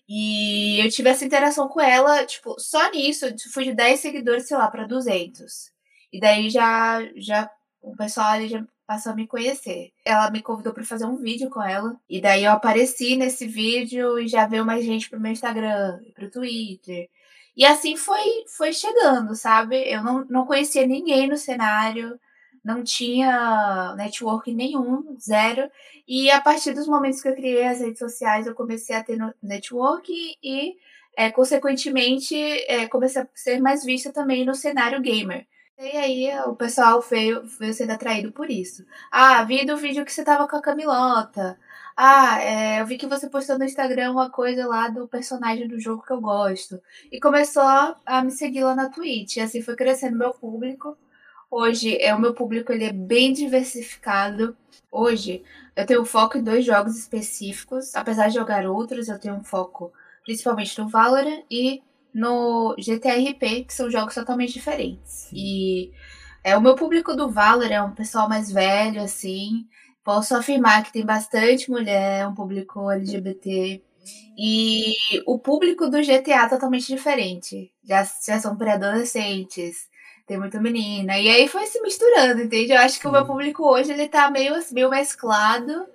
E 0.08 0.80
eu 0.84 0.90
tive 0.90 1.10
essa 1.10 1.26
interação 1.26 1.68
com 1.68 1.80
ela, 1.80 2.26
tipo, 2.26 2.60
só 2.60 2.92
nisso, 2.92 3.26
fui 3.54 3.64
de 3.66 3.74
10 3.74 4.00
seguidores, 4.00 4.48
sei 4.48 4.58
lá, 4.58 4.70
para 4.70 4.86
200. 4.86 5.72
E 6.12 6.20
daí 6.20 6.50
já 6.50 7.00
já 7.16 7.50
o 7.82 7.96
pessoal 7.96 8.28
ali 8.34 8.48
já 8.50 8.66
passou 8.86 9.14
a 9.14 9.16
me 9.16 9.28
conhecer. 9.28 9.92
Ela 10.06 10.32
me 10.32 10.42
convidou 10.42 10.74
para 10.74 10.84
fazer 10.84 11.06
um 11.06 11.18
vídeo 11.18 11.50
com 11.50 11.64
ela. 11.64 11.96
E 12.10 12.20
daí 12.20 12.44
eu 12.44 12.52
apareci 12.52 13.16
nesse 13.16 13.48
vídeo 13.48 14.20
e 14.20 14.28
já 14.28 14.46
veio 14.48 14.66
mais 14.66 14.84
gente 14.86 15.10
pro 15.10 15.20
meu 15.20 15.32
Instagram, 15.32 16.00
pro 16.14 16.30
Twitter. 16.30 17.10
E 17.56 17.66
assim 17.66 17.96
foi 17.96 18.46
foi 18.58 18.74
chegando, 18.74 19.36
sabe? 19.36 19.78
Eu 19.90 20.04
não, 20.04 20.26
não 20.30 20.46
conhecia 20.46 20.86
ninguém 20.88 21.28
no 21.28 21.38
cenário 21.38 22.20
não 22.70 22.84
tinha 22.84 23.96
network 23.98 24.54
nenhum, 24.54 25.18
zero. 25.20 25.70
E 26.08 26.30
a 26.30 26.40
partir 26.40 26.74
dos 26.74 26.88
momentos 26.88 27.22
que 27.22 27.28
eu 27.28 27.36
criei 27.36 27.66
as 27.66 27.80
redes 27.80 28.00
sociais, 28.00 28.46
eu 28.46 28.54
comecei 28.54 28.96
a 28.96 29.04
ter 29.04 29.18
network 29.42 30.12
e, 30.44 30.76
é, 31.18 31.32
consequentemente, 31.32 32.36
é, 32.36 32.88
comecei 32.88 33.24
a 33.24 33.28
ser 33.34 33.60
mais 33.60 33.84
vista 33.84 34.14
também 34.14 34.46
no 34.46 34.54
cenário 34.56 35.02
gamer. 35.02 35.48
E 35.80 35.98
aí 35.98 36.40
o 36.46 36.56
pessoal 36.56 37.02
veio, 37.02 37.44
veio 37.58 37.74
sendo 37.74 37.92
atraído 37.92 38.32
por 38.32 38.50
isso. 38.52 38.86
Ah, 39.12 39.44
vi 39.44 39.66
do 39.66 39.78
vídeo 39.78 40.06
que 40.06 40.12
você 40.12 40.24
tava 40.24 40.48
com 40.48 40.56
a 40.58 40.62
Camilota. 40.62 41.58
Ah, 41.96 42.42
é, 42.42 42.82
eu 42.82 42.86
vi 42.86 42.98
que 42.98 43.08
você 43.08 43.30
postou 43.30 43.58
no 43.58 43.66
Instagram 43.66 44.12
uma 44.12 44.30
coisa 44.30 44.68
lá 44.68 44.90
do 44.90 45.08
personagem 45.08 45.68
do 45.68 45.80
jogo 45.80 46.04
que 46.06 46.14
eu 46.14 46.22
gosto. 46.22 46.82
E 47.12 47.20
começou 47.20 47.64
a 48.06 48.24
me 48.24 48.32
seguir 48.32 48.64
lá 48.64 48.76
na 48.76 48.90
Twitch. 48.90 49.38
E 49.38 49.42
assim 49.42 49.62
foi 49.62 49.76
crescendo 49.76 50.18
meu 50.18 50.32
público. 50.34 50.98
Hoje, 51.52 51.98
é, 52.00 52.14
o 52.14 52.20
meu 52.20 52.34
público 52.34 52.72
ele 52.72 52.86
é 52.86 52.94
bem 52.94 53.34
diversificado. 53.34 54.56
Hoje, 54.92 55.44
eu 55.76 55.86
tenho 55.86 56.06
foco 56.06 56.38
em 56.38 56.44
dois 56.44 56.64
jogos 56.64 56.98
específicos. 56.98 57.96
Apesar 57.96 58.28
de 58.28 58.36
jogar 58.36 58.66
outros, 58.68 59.08
eu 59.08 59.20
tenho 59.20 59.36
um 59.36 59.44
foco 59.44 59.92
principalmente 60.24 60.78
no 60.80 60.88
Valorant 60.88 61.44
e 61.50 61.82
no 62.14 62.76
GTRP, 62.78 63.64
que 63.64 63.74
são 63.74 63.90
jogos 63.90 64.14
totalmente 64.14 64.54
diferentes. 64.54 65.28
E 65.34 65.92
é, 66.44 66.56
o 66.56 66.62
meu 66.62 66.76
público 66.76 67.16
do 67.16 67.32
Valorant 67.32 67.72
é 67.72 67.82
um 67.82 67.96
pessoal 67.96 68.30
mais 68.30 68.52
velho, 68.52 69.02
assim. 69.02 69.68
Posso 70.04 70.36
afirmar 70.36 70.84
que 70.84 70.94
tem 70.94 71.06
bastante 71.06 71.70
mulher, 71.72 72.28
um 72.28 72.36
público 72.36 72.92
LGBT. 72.92 73.82
E 74.38 74.96
o 75.26 75.40
público 75.40 75.90
do 75.90 76.02
GTA 76.02 76.46
é 76.46 76.50
totalmente 76.50 76.88
diferente. 76.88 77.72
Já, 77.84 78.04
já 78.04 78.40
são 78.40 78.56
pré-adolescentes 78.56 79.90
tem 80.30 80.38
muita 80.38 80.62
menina. 80.62 81.18
E 81.18 81.28
aí 81.28 81.48
foi 81.48 81.66
se 81.66 81.82
misturando, 81.82 82.44
entende? 82.44 82.72
Eu 82.72 82.78
acho 82.78 83.00
que 83.00 83.08
o 83.08 83.12
meu 83.12 83.26
público 83.26 83.64
hoje 83.64 83.92
ele 83.92 84.08
tá 84.08 84.30
meio, 84.30 84.54
meio 84.72 84.88
mesclado, 84.88 85.88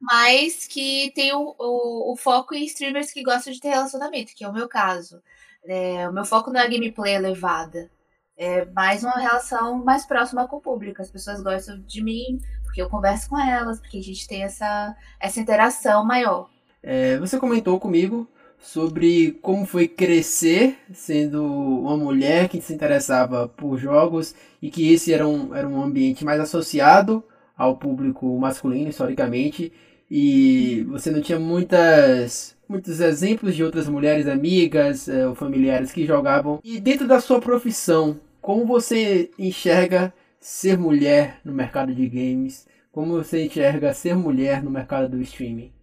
mas 0.00 0.66
que 0.66 1.12
tem 1.14 1.32
o, 1.32 1.54
o, 1.56 2.12
o, 2.12 2.16
foco 2.16 2.52
em 2.52 2.64
streamers 2.64 3.12
que 3.12 3.22
gostam 3.22 3.52
de 3.52 3.60
ter 3.60 3.68
relacionamento, 3.68 4.34
que 4.34 4.42
é 4.42 4.48
o 4.48 4.52
meu 4.52 4.68
caso. 4.68 5.22
É, 5.64 6.08
o 6.08 6.12
meu 6.12 6.24
foco 6.24 6.50
não 6.50 6.60
é 6.60 6.68
gameplay 6.68 7.14
elevada. 7.14 7.88
É 8.36 8.64
mais 8.66 9.04
uma 9.04 9.20
relação 9.20 9.78
mais 9.84 10.04
próxima 10.04 10.48
com 10.48 10.56
o 10.56 10.60
público. 10.60 11.00
As 11.00 11.10
pessoas 11.10 11.40
gostam 11.40 11.80
de 11.82 12.02
mim, 12.02 12.40
porque 12.64 12.82
eu 12.82 12.90
converso 12.90 13.28
com 13.28 13.38
elas, 13.38 13.78
porque 13.78 13.98
a 13.98 14.02
gente 14.02 14.26
tem 14.26 14.42
essa, 14.42 14.96
essa 15.20 15.38
interação 15.38 16.04
maior. 16.04 16.50
É, 16.82 17.18
você 17.18 17.38
comentou 17.38 17.78
comigo 17.78 18.28
sobre 18.66 19.38
como 19.40 19.64
foi 19.64 19.86
crescer 19.86 20.76
sendo 20.92 21.44
uma 21.44 21.96
mulher 21.96 22.48
que 22.48 22.60
se 22.60 22.74
interessava 22.74 23.46
por 23.46 23.78
jogos 23.78 24.34
e 24.60 24.68
que 24.70 24.92
esse 24.92 25.14
era 25.14 25.26
um, 25.26 25.54
era 25.54 25.68
um 25.68 25.80
ambiente 25.80 26.24
mais 26.24 26.40
associado 26.40 27.22
ao 27.56 27.76
público 27.76 28.36
masculino 28.38 28.90
historicamente. 28.90 29.72
E 30.10 30.84
você 30.88 31.12
não 31.12 31.20
tinha 31.20 31.38
muitas 31.38 32.56
muitos 32.68 32.98
exemplos 32.98 33.54
de 33.54 33.62
outras 33.62 33.88
mulheres 33.88 34.26
amigas 34.26 35.08
eh, 35.08 35.28
ou 35.28 35.36
familiares 35.36 35.92
que 35.92 36.04
jogavam. 36.04 36.58
E 36.64 36.80
dentro 36.80 37.06
da 37.06 37.20
sua 37.20 37.40
profissão 37.40 38.18
como 38.42 38.66
você 38.66 39.30
enxerga 39.38 40.12
ser 40.40 40.76
mulher 40.76 41.38
no 41.44 41.52
mercado 41.52 41.94
de 41.94 42.08
games? 42.08 42.66
Como 42.90 43.12
você 43.12 43.44
enxerga 43.44 43.94
ser 43.94 44.16
mulher 44.16 44.62
no 44.62 44.70
mercado 44.70 45.08
do 45.08 45.22
streaming 45.22 45.75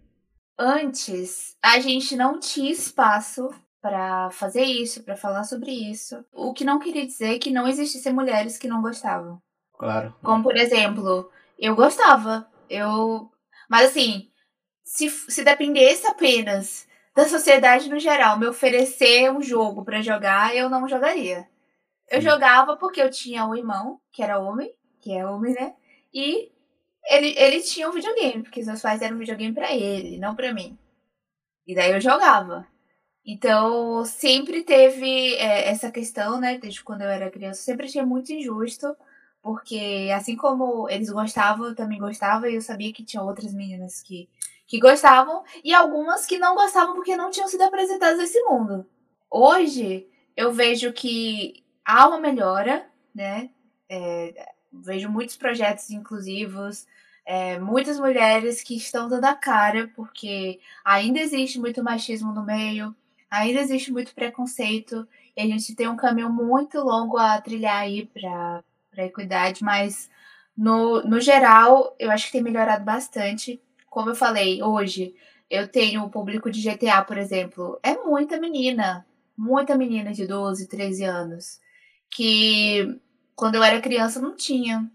antes 0.58 1.56
a 1.62 1.78
gente 1.80 2.16
não 2.16 2.38
tinha 2.38 2.70
espaço 2.70 3.50
para 3.80 4.30
fazer 4.30 4.62
isso, 4.64 5.02
para 5.02 5.16
falar 5.16 5.44
sobre 5.44 5.70
isso. 5.70 6.24
O 6.32 6.54
que 6.54 6.64
não 6.64 6.78
queria 6.78 7.06
dizer 7.06 7.38
que 7.38 7.50
não 7.50 7.68
existissem 7.68 8.12
mulheres 8.12 8.56
que 8.56 8.68
não 8.68 8.80
gostavam. 8.80 9.42
Claro. 9.76 10.14
Como, 10.22 10.42
por 10.42 10.56
exemplo, 10.56 11.30
eu 11.58 11.74
gostava. 11.74 12.48
Eu. 12.68 13.30
Mas 13.68 13.90
assim, 13.90 14.30
se, 14.82 15.10
se 15.10 15.44
dependesse 15.44 16.06
apenas 16.06 16.86
da 17.14 17.28
sociedade 17.28 17.90
no 17.90 17.98
geral 17.98 18.38
me 18.38 18.46
oferecer 18.46 19.30
um 19.30 19.42
jogo 19.42 19.84
para 19.84 20.02
jogar, 20.02 20.56
eu 20.56 20.70
não 20.70 20.88
jogaria. 20.88 21.46
Eu 22.10 22.20
Sim. 22.20 22.28
jogava 22.28 22.76
porque 22.76 23.00
eu 23.00 23.10
tinha 23.10 23.46
um 23.46 23.54
irmão, 23.54 24.00
que 24.12 24.22
era 24.22 24.38
homem, 24.38 24.72
que 25.00 25.12
é 25.12 25.26
homem, 25.26 25.54
né? 25.54 25.74
E 26.12 26.53
ele, 27.08 27.34
ele 27.38 27.60
tinha 27.62 27.88
um 27.88 27.92
videogame, 27.92 28.42
porque 28.42 28.60
os 28.60 28.66
meus 28.66 28.82
pais 28.82 29.00
deram 29.00 29.16
um 29.16 29.18
videogame 29.18 29.54
para 29.54 29.72
ele, 29.74 30.18
não 30.18 30.34
para 30.34 30.52
mim. 30.52 30.78
E 31.66 31.74
daí 31.74 31.92
eu 31.92 32.00
jogava. 32.00 32.66
Então, 33.26 34.04
sempre 34.04 34.62
teve 34.62 35.34
é, 35.36 35.68
essa 35.70 35.90
questão, 35.90 36.38
né? 36.40 36.58
Desde 36.58 36.82
quando 36.84 37.02
eu 37.02 37.08
era 37.08 37.30
criança, 37.30 37.62
sempre 37.62 37.86
achei 37.86 38.02
muito 38.02 38.32
injusto, 38.32 38.94
porque 39.42 40.10
assim 40.14 40.36
como 40.36 40.88
eles 40.90 41.10
gostavam, 41.10 41.68
eu 41.68 41.74
também 41.74 41.98
gostava, 41.98 42.50
e 42.50 42.54
eu 42.56 42.60
sabia 42.62 42.92
que 42.92 43.04
tinha 43.04 43.22
outras 43.22 43.54
meninas 43.54 44.02
que, 44.02 44.28
que 44.66 44.78
gostavam, 44.78 45.42
e 45.62 45.72
algumas 45.72 46.26
que 46.26 46.38
não 46.38 46.54
gostavam 46.54 46.94
porque 46.94 47.16
não 47.16 47.30
tinham 47.30 47.48
sido 47.48 47.62
apresentadas 47.62 48.18
nesse 48.18 48.42
mundo. 48.42 48.86
Hoje, 49.30 50.06
eu 50.36 50.52
vejo 50.52 50.92
que 50.92 51.64
há 51.84 52.08
uma 52.08 52.20
melhora, 52.20 52.86
né? 53.14 53.50
É, 53.88 54.52
vejo 54.72 55.08
muitos 55.08 55.36
projetos 55.36 55.90
inclusivos, 55.90 56.86
é, 57.26 57.58
muitas 57.58 57.98
mulheres 57.98 58.62
que 58.62 58.76
estão 58.76 59.08
dando 59.08 59.24
a 59.24 59.34
cara, 59.34 59.90
porque 59.96 60.60
ainda 60.84 61.20
existe 61.20 61.58
muito 61.58 61.82
machismo 61.82 62.32
no 62.32 62.44
meio, 62.44 62.94
ainda 63.30 63.60
existe 63.60 63.92
muito 63.92 64.14
preconceito, 64.14 65.06
e 65.36 65.42
a 65.42 65.46
gente 65.46 65.74
tem 65.74 65.88
um 65.88 65.96
caminho 65.96 66.30
muito 66.30 66.78
longo 66.80 67.16
a 67.18 67.40
trilhar 67.40 67.82
aí 67.82 68.06
para 68.06 68.62
a 68.96 69.04
equidade, 69.04 69.64
mas 69.64 70.10
no, 70.56 71.02
no 71.02 71.20
geral, 71.20 71.94
eu 71.98 72.10
acho 72.10 72.26
que 72.26 72.32
tem 72.32 72.42
melhorado 72.42 72.84
bastante. 72.84 73.60
Como 73.90 74.10
eu 74.10 74.14
falei, 74.14 74.62
hoje 74.62 75.14
eu 75.50 75.68
tenho 75.68 76.04
o 76.04 76.10
público 76.10 76.50
de 76.50 76.62
GTA, 76.62 77.02
por 77.02 77.18
exemplo, 77.18 77.78
é 77.82 77.96
muita 77.96 78.38
menina, 78.38 79.06
muita 79.36 79.76
menina 79.76 80.12
de 80.12 80.26
12, 80.26 80.68
13 80.68 81.04
anos, 81.04 81.60
que 82.10 82.98
quando 83.34 83.56
eu 83.56 83.62
era 83.62 83.80
criança 83.80 84.20
não 84.20 84.36
tinha. 84.36 84.90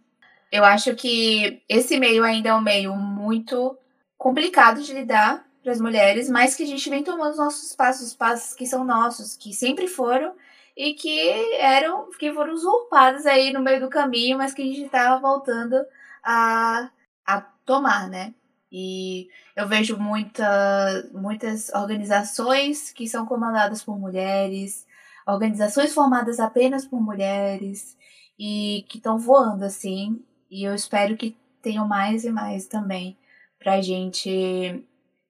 Eu 0.51 0.65
acho 0.65 0.95
que 0.95 1.61
esse 1.69 1.99
meio 1.99 2.23
ainda 2.23 2.49
é 2.49 2.55
um 2.55 2.61
meio 2.61 2.95
muito 2.95 3.77
complicado 4.17 4.81
de 4.81 4.93
lidar 4.93 5.45
para 5.63 5.71
as 5.71 5.79
mulheres, 5.79 6.29
mas 6.29 6.55
que 6.55 6.63
a 6.63 6.67
gente 6.67 6.89
vem 6.89 7.03
tomando 7.03 7.31
os 7.31 7.37
nossos 7.37 7.75
passos, 7.75 8.07
os 8.07 8.15
passos 8.15 8.53
que 8.55 8.65
são 8.65 8.83
nossos, 8.83 9.35
que 9.35 9.53
sempre 9.53 9.87
foram 9.87 10.33
e 10.75 10.93
que 10.93 11.19
eram, 11.55 12.09
que 12.11 12.33
foram 12.33 12.53
usurpados 12.53 13.25
aí 13.25 13.51
no 13.51 13.61
meio 13.61 13.81
do 13.81 13.89
caminho, 13.89 14.37
mas 14.37 14.53
que 14.53 14.61
a 14.61 14.65
gente 14.65 14.83
estava 14.83 15.19
voltando 15.19 15.75
a, 16.23 16.89
a 17.25 17.41
tomar, 17.65 18.09
né? 18.09 18.33
E 18.71 19.29
eu 19.55 19.67
vejo 19.67 19.97
muita, 19.97 21.09
muitas 21.11 21.69
organizações 21.69 22.91
que 22.91 23.07
são 23.07 23.25
comandadas 23.25 23.83
por 23.83 23.99
mulheres, 23.99 24.85
organizações 25.27 25.93
formadas 25.93 26.39
apenas 26.39 26.85
por 26.85 27.01
mulheres 27.01 27.97
e 28.37 28.85
que 28.89 28.97
estão 28.97 29.17
voando 29.17 29.65
assim. 29.65 30.23
E 30.49 30.63
eu 30.63 30.73
espero 30.73 31.15
que 31.15 31.35
tenham 31.61 31.87
mais 31.87 32.23
e 32.23 32.31
mais 32.31 32.65
também 32.65 33.15
para 33.59 33.75
a 33.75 33.81
gente 33.81 34.83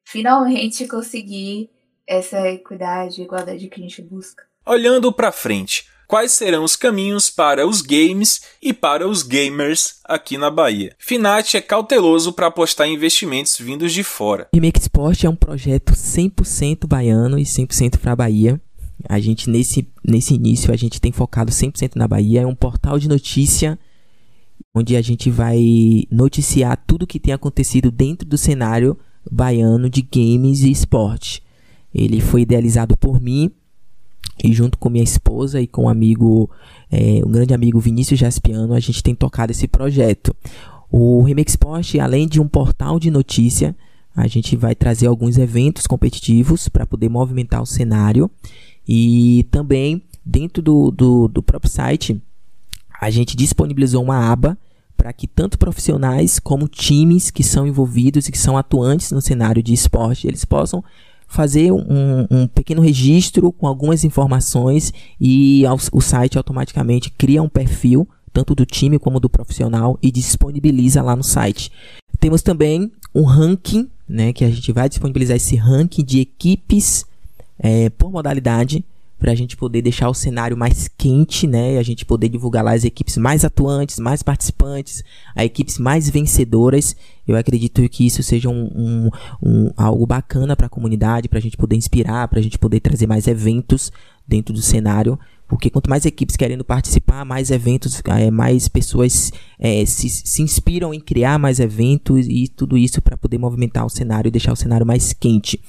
finalmente 0.05 0.87
conseguir 0.87 1.69
essa 2.07 2.49
equidade 2.49 3.21
e 3.21 3.25
igualdade 3.25 3.67
que 3.67 3.79
a 3.79 3.83
gente 3.83 4.01
busca. 4.01 4.43
Olhando 4.65 5.11
para 5.11 5.31
frente, 5.31 5.87
quais 6.07 6.31
serão 6.31 6.63
os 6.63 6.75
caminhos 6.75 7.29
para 7.29 7.67
os 7.67 7.81
games 7.81 8.41
e 8.61 8.73
para 8.73 9.07
os 9.07 9.21
gamers 9.21 9.99
aqui 10.05 10.37
na 10.37 10.49
Bahia. 10.49 10.95
Finat 10.97 11.55
é 11.55 11.61
cauteloso 11.61 12.31
para 12.31 12.47
apostar 12.47 12.87
em 12.87 12.93
investimentos 12.93 13.57
vindos 13.59 13.91
de 13.91 14.03
fora. 14.03 14.47
Remake 14.53 14.79
Sport 14.79 15.23
é 15.25 15.29
um 15.29 15.35
projeto 15.35 15.93
100% 15.93 16.87
baiano 16.87 17.37
e 17.37 17.43
100% 17.43 17.97
para 17.97 18.13
a 18.13 18.15
Bahia. 18.15 18.59
A 19.07 19.19
gente 19.19 19.49
nesse, 19.49 19.91
nesse 20.03 20.33
início 20.33 20.73
a 20.73 20.77
gente 20.77 20.99
tem 20.99 21.11
focado 21.11 21.51
100% 21.51 21.95
na 21.95 22.07
Bahia, 22.07 22.41
é 22.41 22.47
um 22.47 22.55
portal 22.55 22.97
de 22.97 23.07
notícia 23.09 23.77
onde 24.73 24.95
a 24.95 25.01
gente 25.01 25.29
vai 25.29 26.05
noticiar 26.11 26.81
tudo 26.85 27.07
que 27.07 27.19
tem 27.19 27.33
acontecido 27.33 27.91
dentro 27.91 28.27
do 28.27 28.37
cenário 28.37 28.97
baiano 29.29 29.89
de 29.89 30.01
games 30.01 30.61
e 30.61 30.71
esporte. 30.71 31.43
Ele 31.93 32.21
foi 32.21 32.41
idealizado 32.41 32.95
por 32.95 33.19
mim 33.19 33.51
e 34.43 34.53
junto 34.53 34.77
com 34.77 34.89
minha 34.89 35.03
esposa 35.03 35.61
e 35.61 35.67
com 35.67 35.83
um 35.83 35.89
amigo, 35.89 36.49
é, 36.91 37.21
um 37.25 37.31
grande 37.31 37.53
amigo 37.53 37.79
Vinícius 37.79 38.19
Jaspiano, 38.19 38.73
a 38.73 38.79
gente 38.79 39.03
tem 39.03 39.13
tocado 39.13 39.51
esse 39.51 39.67
projeto. 39.67 40.35
O 40.89 41.21
Remake 41.23 41.51
Sport, 41.51 41.95
além 41.95 42.27
de 42.27 42.39
um 42.39 42.47
portal 42.47 42.99
de 42.99 43.11
notícia, 43.11 43.75
a 44.15 44.27
gente 44.27 44.55
vai 44.55 44.73
trazer 44.73 45.07
alguns 45.07 45.37
eventos 45.37 45.85
competitivos 45.85 46.67
para 46.67 46.85
poder 46.85 47.09
movimentar 47.09 47.61
o 47.61 47.65
cenário 47.65 48.29
e 48.87 49.45
também 49.51 50.01
dentro 50.25 50.61
do, 50.63 50.91
do, 50.91 51.27
do 51.27 51.43
próprio 51.43 51.71
site 51.71 52.21
a 52.99 53.09
gente 53.09 53.35
disponibilizou 53.35 54.03
uma 54.03 54.31
aba 54.31 54.57
para 54.97 55.13
que 55.13 55.25
tanto 55.25 55.57
profissionais 55.57 56.39
como 56.39 56.67
times 56.67 57.31
que 57.31 57.43
são 57.43 57.65
envolvidos 57.65 58.27
e 58.27 58.31
que 58.31 58.37
são 58.37 58.57
atuantes 58.57 59.11
no 59.11 59.21
cenário 59.21 59.63
de 59.63 59.73
esporte, 59.73 60.27
eles 60.27 60.43
possam 60.43 60.83
fazer 61.25 61.71
um, 61.71 62.27
um 62.29 62.47
pequeno 62.47 62.81
registro 62.81 63.51
com 63.51 63.67
algumas 63.67 64.03
informações 64.03 64.91
e 65.21 65.63
o 65.91 66.01
site 66.01 66.37
automaticamente 66.37 67.11
cria 67.11 67.41
um 67.41 67.47
perfil 67.47 68.07
tanto 68.33 68.53
do 68.53 68.65
time 68.65 68.99
como 68.99 69.19
do 69.19 69.29
profissional 69.29 69.97
e 70.01 70.11
disponibiliza 70.11 71.01
lá 71.01 71.15
no 71.15 71.23
site. 71.23 71.71
Temos 72.19 72.41
também 72.41 72.91
um 73.13 73.23
ranking, 73.23 73.89
né, 74.07 74.33
que 74.33 74.43
a 74.43 74.49
gente 74.49 74.71
vai 74.71 74.89
disponibilizar 74.89 75.37
esse 75.37 75.55
ranking 75.55 76.03
de 76.03 76.19
equipes 76.19 77.05
é, 77.57 77.89
por 77.89 78.11
modalidade 78.11 78.83
para 79.19 79.33
a 79.33 79.35
gente 79.35 79.57
poder 79.57 79.81
deixar 79.81 80.09
o 80.09 80.13
cenário 80.13 80.55
mais 80.55 80.87
quente, 80.87 81.45
né? 81.45 81.77
A 81.77 81.83
gente 81.83 82.05
poder 82.05 82.29
divulgar 82.29 82.63
lá 82.63 82.73
as 82.73 82.85
equipes 82.85 83.17
mais 83.17 83.43
atuantes, 83.43 83.99
mais 83.99 84.23
participantes, 84.23 85.03
as 85.35 85.45
equipes 85.45 85.77
mais 85.77 86.09
vencedoras. 86.09 86.95
Eu 87.27 87.35
acredito 87.35 87.87
que 87.89 88.05
isso 88.05 88.23
seja 88.23 88.49
um, 88.49 88.69
um, 88.73 89.09
um 89.43 89.71
algo 89.75 90.05
bacana 90.05 90.55
para 90.55 90.67
a 90.67 90.69
comunidade, 90.69 91.27
para 91.27 91.37
a 91.37 91.41
gente 91.41 91.57
poder 91.57 91.75
inspirar, 91.75 92.27
para 92.29 92.39
a 92.39 92.41
gente 92.41 92.57
poder 92.57 92.79
trazer 92.79 93.05
mais 93.05 93.27
eventos 93.27 93.91
dentro 94.27 94.53
do 94.53 94.61
cenário 94.61 95.19
porque 95.49 95.69
quanto 95.71 95.89
mais 95.89 96.05
equipes 96.05 96.37
querendo 96.37 96.63
participar, 96.63 97.25
mais 97.25 97.49
eventos, 97.49 97.99
é, 98.05 98.29
mais 98.29 98.67
pessoas 98.67 99.33
é, 99.57 99.83
se, 99.83 100.07
se 100.07 100.43
inspiram 100.43 100.93
em 100.93 100.99
criar 100.99 101.39
mais 101.39 101.59
eventos 101.59 102.27
e 102.29 102.47
tudo 102.47 102.77
isso 102.77 103.01
para 103.01 103.17
poder 103.17 103.39
movimentar 103.39 103.83
o 103.83 103.89
cenário 103.89 104.27
e 104.27 104.31
deixar 104.31 104.53
o 104.53 104.55
cenário 104.55 104.85
mais 104.85 105.11
quente. 105.11 105.59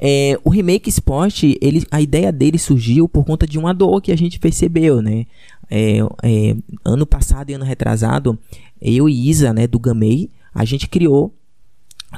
É, 0.00 0.36
o 0.42 0.50
Remake 0.50 0.90
Sport, 0.90 1.44
ele, 1.60 1.86
a 1.92 2.00
ideia 2.00 2.32
dele 2.32 2.58
surgiu 2.58 3.08
por 3.08 3.24
conta 3.24 3.46
de 3.46 3.56
uma 3.56 3.72
dor 3.72 4.02
que 4.02 4.10
a 4.10 4.16
gente 4.16 4.40
percebeu, 4.40 5.00
né? 5.00 5.26
Ano 6.84 7.06
passado 7.06 7.50
e 7.50 7.54
ano 7.54 7.64
retrasado, 7.64 8.36
eu 8.82 9.08
e 9.08 9.30
Isa, 9.30 9.52
né, 9.52 9.68
do 9.68 9.78
Gamei, 9.78 10.28
a 10.52 10.64
gente 10.64 10.88
criou 10.88 11.32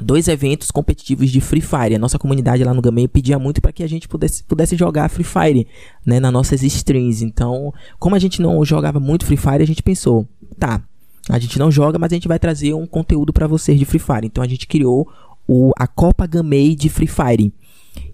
dois 0.01 0.27
eventos 0.27 0.71
competitivos 0.71 1.29
de 1.29 1.39
Free 1.39 1.61
Fire. 1.61 1.95
A 1.95 1.99
nossa 1.99 2.17
comunidade 2.17 2.63
lá 2.63 2.73
no 2.73 2.81
Gamei 2.81 3.07
pedia 3.07 3.37
muito 3.37 3.61
para 3.61 3.71
que 3.71 3.83
a 3.83 3.87
gente 3.87 4.07
pudesse, 4.07 4.43
pudesse 4.43 4.75
jogar 4.75 5.09
Free 5.09 5.23
Fire 5.23 5.67
né, 6.05 6.19
nas 6.19 6.33
nossas 6.33 6.63
streams. 6.63 7.23
Então, 7.23 7.73
como 7.99 8.15
a 8.15 8.19
gente 8.19 8.41
não 8.41 8.63
jogava 8.65 8.99
muito 8.99 9.25
Free 9.25 9.37
Fire, 9.37 9.61
a 9.61 9.67
gente 9.67 9.83
pensou, 9.83 10.27
tá, 10.57 10.81
a 11.29 11.39
gente 11.39 11.57
não 11.57 11.71
joga, 11.71 11.97
mas 11.97 12.11
a 12.11 12.15
gente 12.15 12.27
vai 12.27 12.39
trazer 12.39 12.73
um 12.73 12.85
conteúdo 12.85 13.31
para 13.31 13.47
vocês 13.47 13.77
de 13.77 13.85
Free 13.85 13.99
Fire. 13.99 14.25
Então 14.25 14.43
a 14.43 14.47
gente 14.47 14.67
criou 14.67 15.07
o, 15.47 15.71
a 15.77 15.87
Copa 15.87 16.25
Gamei 16.25 16.75
de 16.75 16.89
Free 16.89 17.07
Fire. 17.07 17.53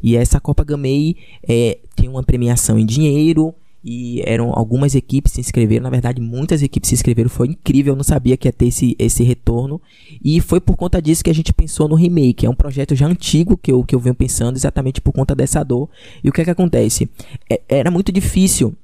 E 0.03 0.15
essa 0.15 0.39
Copa 0.39 0.63
Gamei 0.63 1.15
é, 1.47 1.79
tem 1.95 2.09
uma 2.09 2.23
premiação 2.23 2.77
em 2.77 2.85
dinheiro, 2.85 3.53
e 3.83 4.21
eram 4.25 4.51
algumas 4.53 4.93
equipes 4.93 5.31
se 5.31 5.39
inscreveram, 5.39 5.83
na 5.83 5.89
verdade 5.89 6.19
muitas 6.19 6.61
equipes 6.61 6.89
se 6.89 6.95
inscreveram, 6.95 7.29
foi 7.29 7.47
incrível, 7.47 7.93
eu 7.93 7.97
não 7.97 8.03
sabia 8.03 8.35
que 8.35 8.47
ia 8.47 8.51
ter 8.51 8.67
esse, 8.67 8.95
esse 8.99 9.23
retorno. 9.23 9.81
E 10.23 10.41
foi 10.41 10.59
por 10.59 10.75
conta 10.75 11.01
disso 11.01 11.23
que 11.23 11.29
a 11.29 11.35
gente 11.35 11.53
pensou 11.53 11.87
no 11.87 11.95
remake, 11.95 12.45
é 12.45 12.49
um 12.49 12.55
projeto 12.55 12.95
já 12.95 13.07
antigo 13.07 13.57
que 13.57 13.71
eu, 13.71 13.83
que 13.83 13.95
eu 13.95 13.99
venho 13.99 14.15
pensando 14.15 14.57
exatamente 14.57 14.99
por 14.99 15.13
conta 15.13 15.33
dessa 15.33 15.63
dor. 15.63 15.89
E 16.23 16.29
o 16.29 16.31
que 16.31 16.41
é 16.41 16.43
que 16.43 16.51
acontece? 16.51 17.09
É, 17.49 17.61
era 17.69 17.89
muito 17.89 18.11
difícil 18.11 18.75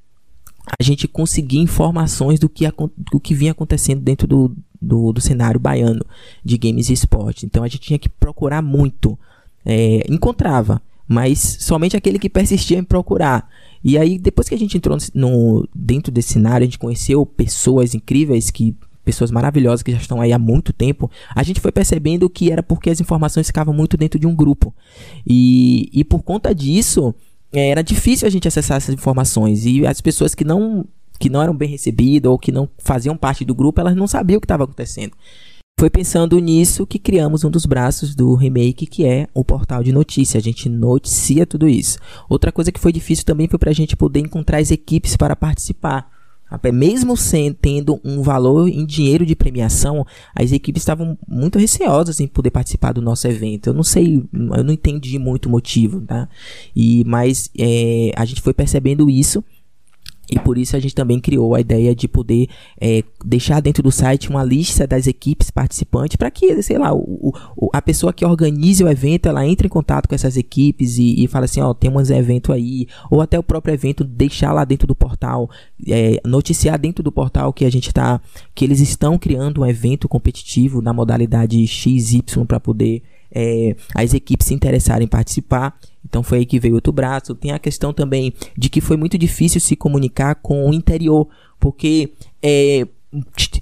a 0.80 0.82
gente 0.82 1.08
conseguir 1.08 1.60
informações 1.60 2.40
do 2.40 2.50
que, 2.50 2.66
do 3.12 3.20
que 3.20 3.36
vinha 3.36 3.52
acontecendo 3.52 4.02
dentro 4.02 4.26
do, 4.26 4.56
do, 4.82 5.12
do 5.12 5.22
cenário 5.22 5.60
baiano 5.60 6.06
de 6.44 6.58
games 6.58 6.90
e 6.90 6.94
esporte, 6.94 7.46
então 7.46 7.64
a 7.64 7.68
gente 7.68 7.82
tinha 7.82 8.00
que 8.00 8.10
procurar 8.10 8.62
muito, 8.62 9.18
é, 9.66 10.06
encontrava, 10.10 10.82
mas 11.08 11.58
somente 11.60 11.96
aquele 11.96 12.18
que 12.18 12.30
persistia 12.30 12.80
em 12.80 12.84
procurar 12.84 13.48
e 13.88 14.00
aí, 14.00 14.17
depois 14.17 14.50
que 14.50 14.56
a 14.56 14.58
gente 14.58 14.76
entrou 14.76 14.98
no, 15.13 15.69
dentro 15.76 16.12
desse 16.12 16.34
cenário, 16.34 16.63
a 16.63 16.65
gente 16.65 16.80
conheceu 16.80 17.24
pessoas 17.24 17.93
incríveis 17.93 18.50
que 18.50 18.76
pessoas 19.04 19.30
maravilhosas 19.30 19.84
que 19.84 19.91
já 19.91 20.00
estão 20.00 20.19
aí 20.19 20.34
há 20.34 20.39
muito 20.39 20.74
tempo, 20.74 21.12
a 21.36 21.43
gente 21.43 21.60
foi 21.60 21.71
percebendo 21.71 22.28
que 22.28 22.52
era 22.52 22.63
porque 22.63 22.89
as 22.89 23.00
informações 23.00 23.45
ficavam 23.45 23.71
muito 23.71 23.95
dentro 23.95 24.19
de 24.19 24.26
um 24.26 24.34
grupo. 24.34 24.74
E, 25.24 25.88
e 25.93 26.04
por 26.04 26.24
conta 26.24 26.56
disso, 26.56 27.13
é, 27.54 27.69
era 27.69 27.84
difícil 27.84 28.28
a 28.28 28.32
gente 28.32 28.48
acessar 28.48 28.78
essas 28.78 28.95
informações. 28.95 29.67
E 29.67 29.86
as 29.86 30.02
pessoas 30.02 30.34
que 30.34 30.43
não, 30.43 30.84
que 31.19 31.30
não 31.30 31.39
eram 31.39 31.56
bem 31.56 31.69
recebidas 31.69 32.32
ou 32.32 32.39
que 32.39 32.52
não 32.52 32.67
faziam 32.80 33.15
parte 33.15 33.45
do 33.45 33.54
grupo, 33.54 33.80
elas 33.80 33.95
não 33.95 34.08
sabiam 34.08 34.39
o 34.39 34.41
que 34.41 34.45
estava 34.45 34.63
acontecendo. 34.63 35.15
Foi 35.78 35.90
pensando 35.90 36.40
nisso 36.40 36.88
que 36.88 36.98
criamos 36.98 37.44
um 37.44 37.52
dos 37.52 37.66
braços 37.66 38.16
do 38.16 38.34
remake, 38.34 38.86
que 38.86 39.06
é 39.06 39.28
o 39.34 39.44
portal 39.44 39.84
de 39.84 39.92
notícia. 39.92 40.38
A 40.38 40.42
gente 40.42 40.70
noticia 40.70 41.46
tudo 41.46 41.68
isso. 41.68 42.00
Outra 42.30 42.50
coisa 42.50 42.72
que 42.72 42.80
foi 42.80 42.94
difícil 42.94 43.26
também 43.26 43.50
foi 43.50 43.60
para 43.60 43.72
a 43.72 43.74
gente 43.74 43.94
poder 43.94 44.22
encontrar 44.22 44.60
as 44.60 44.72
equipes 44.72 45.18
para 45.18 45.36
participar. 45.36 46.10
Mesmo 46.74 47.18
sem, 47.18 47.52
tendo 47.52 48.00
um 48.06 48.22
valor 48.22 48.70
em 48.70 48.86
dinheiro 48.86 49.26
de 49.26 49.36
premiação, 49.36 50.06
as 50.34 50.54
equipes 50.54 50.82
estavam 50.82 51.18
muito 51.28 51.60
receosas 51.60 52.22
em 52.22 52.28
poder 52.28 52.52
participar 52.52 52.94
do 52.94 53.02
nosso 53.02 53.28
evento. 53.28 53.68
Eu 53.68 53.74
não 53.74 53.84
sei, 53.84 54.24
eu 54.32 54.64
não 54.64 54.72
entendi 54.72 55.20
muito 55.20 55.48
o 55.48 55.52
motivo, 55.52 56.00
tá? 56.00 56.30
E, 56.74 57.04
mas 57.06 57.52
é, 57.60 58.12
a 58.16 58.24
gente 58.24 58.42
foi 58.42 58.54
percebendo 58.54 59.10
isso 59.10 59.44
e 60.30 60.40
por 60.40 60.58
isso 60.58 60.76
a 60.76 60.80
gente 60.80 60.96
também 60.96 61.20
criou 61.20 61.54
a 61.54 61.62
ideia 61.62 61.96
de 61.96 62.08
poder 62.08 62.48
é, 62.80 63.04
deixar 63.24 63.60
dentro 63.60 63.84
do 63.84 63.92
site 63.92 64.30
uma 64.30 64.44
lista 64.44 64.88
das 64.88 65.06
equipes 65.06 65.52
participantes 65.52 66.16
para 66.16 66.32
que, 66.32 66.62
sei 66.64 66.78
lá, 66.78 66.94
o, 66.94 67.34
o, 67.56 67.70
a 67.72 67.82
pessoa 67.82 68.12
que 68.12 68.26
organize 68.26 68.84
o 68.84 68.90
evento 68.90 69.28
ela 69.28 69.46
entre 69.46 69.68
em 69.68 69.70
contato 69.70 70.08
com 70.08 70.16
essas 70.16 70.36
equipes 70.36 70.98
e, 70.98 71.24
e 71.24 71.28
fala 71.28 71.46
assim, 71.46 71.62
ó, 71.62 71.74
tem 71.74 71.92
um 71.92 72.00
evento 72.00 72.52
aí, 72.52 72.88
ou 73.12 73.22
até 73.22 73.38
o 73.38 73.44
próprio 73.44 73.74
evento 73.74 74.04
deixar 74.04 74.52
lá 74.52 74.66
dentro 74.66 74.88
do 74.88 74.96
portal, 74.96 75.50
é, 75.88 76.20
noticiar 76.26 76.80
dentro 76.80 77.04
do 77.04 77.12
portal 77.12 77.54
que 77.54 77.66
a 77.66 77.70
gente 77.70 77.88
está, 77.88 78.20
que 78.54 78.66
eles 78.66 78.80
estão 78.80 79.18
criando 79.18 79.62
um 79.62 79.66
evento 79.66 80.08
competitivo 80.08 80.82
na 80.82 80.92
modalidade 80.92 81.66
XY 81.68 82.24
para 82.48 82.60
poder 82.60 83.04
é, 83.32 83.76
as 83.94 84.14
equipes 84.14 84.48
se 84.48 84.54
interessarem 84.54 85.06
em 85.06 85.10
participar. 85.10 85.78
Então 86.15 86.23
foi 86.23 86.38
aí 86.38 86.45
que 86.45 86.62
veio 86.62 86.75
outro 86.75 86.93
braço. 86.93 87.36
Tem 87.36 87.51
a 87.51 87.60
questão 87.60 87.91
também 87.91 88.34
de 88.58 88.69
que 88.69 88.80
foi 88.80 88.95
muito 88.95 89.17
difícil 89.17 89.60
se 89.60 89.75
comunicar 89.75 90.36
com 90.36 90.69
o 90.69 90.73
interior, 90.73 91.28
porque 91.60 92.13
é, 92.41 92.88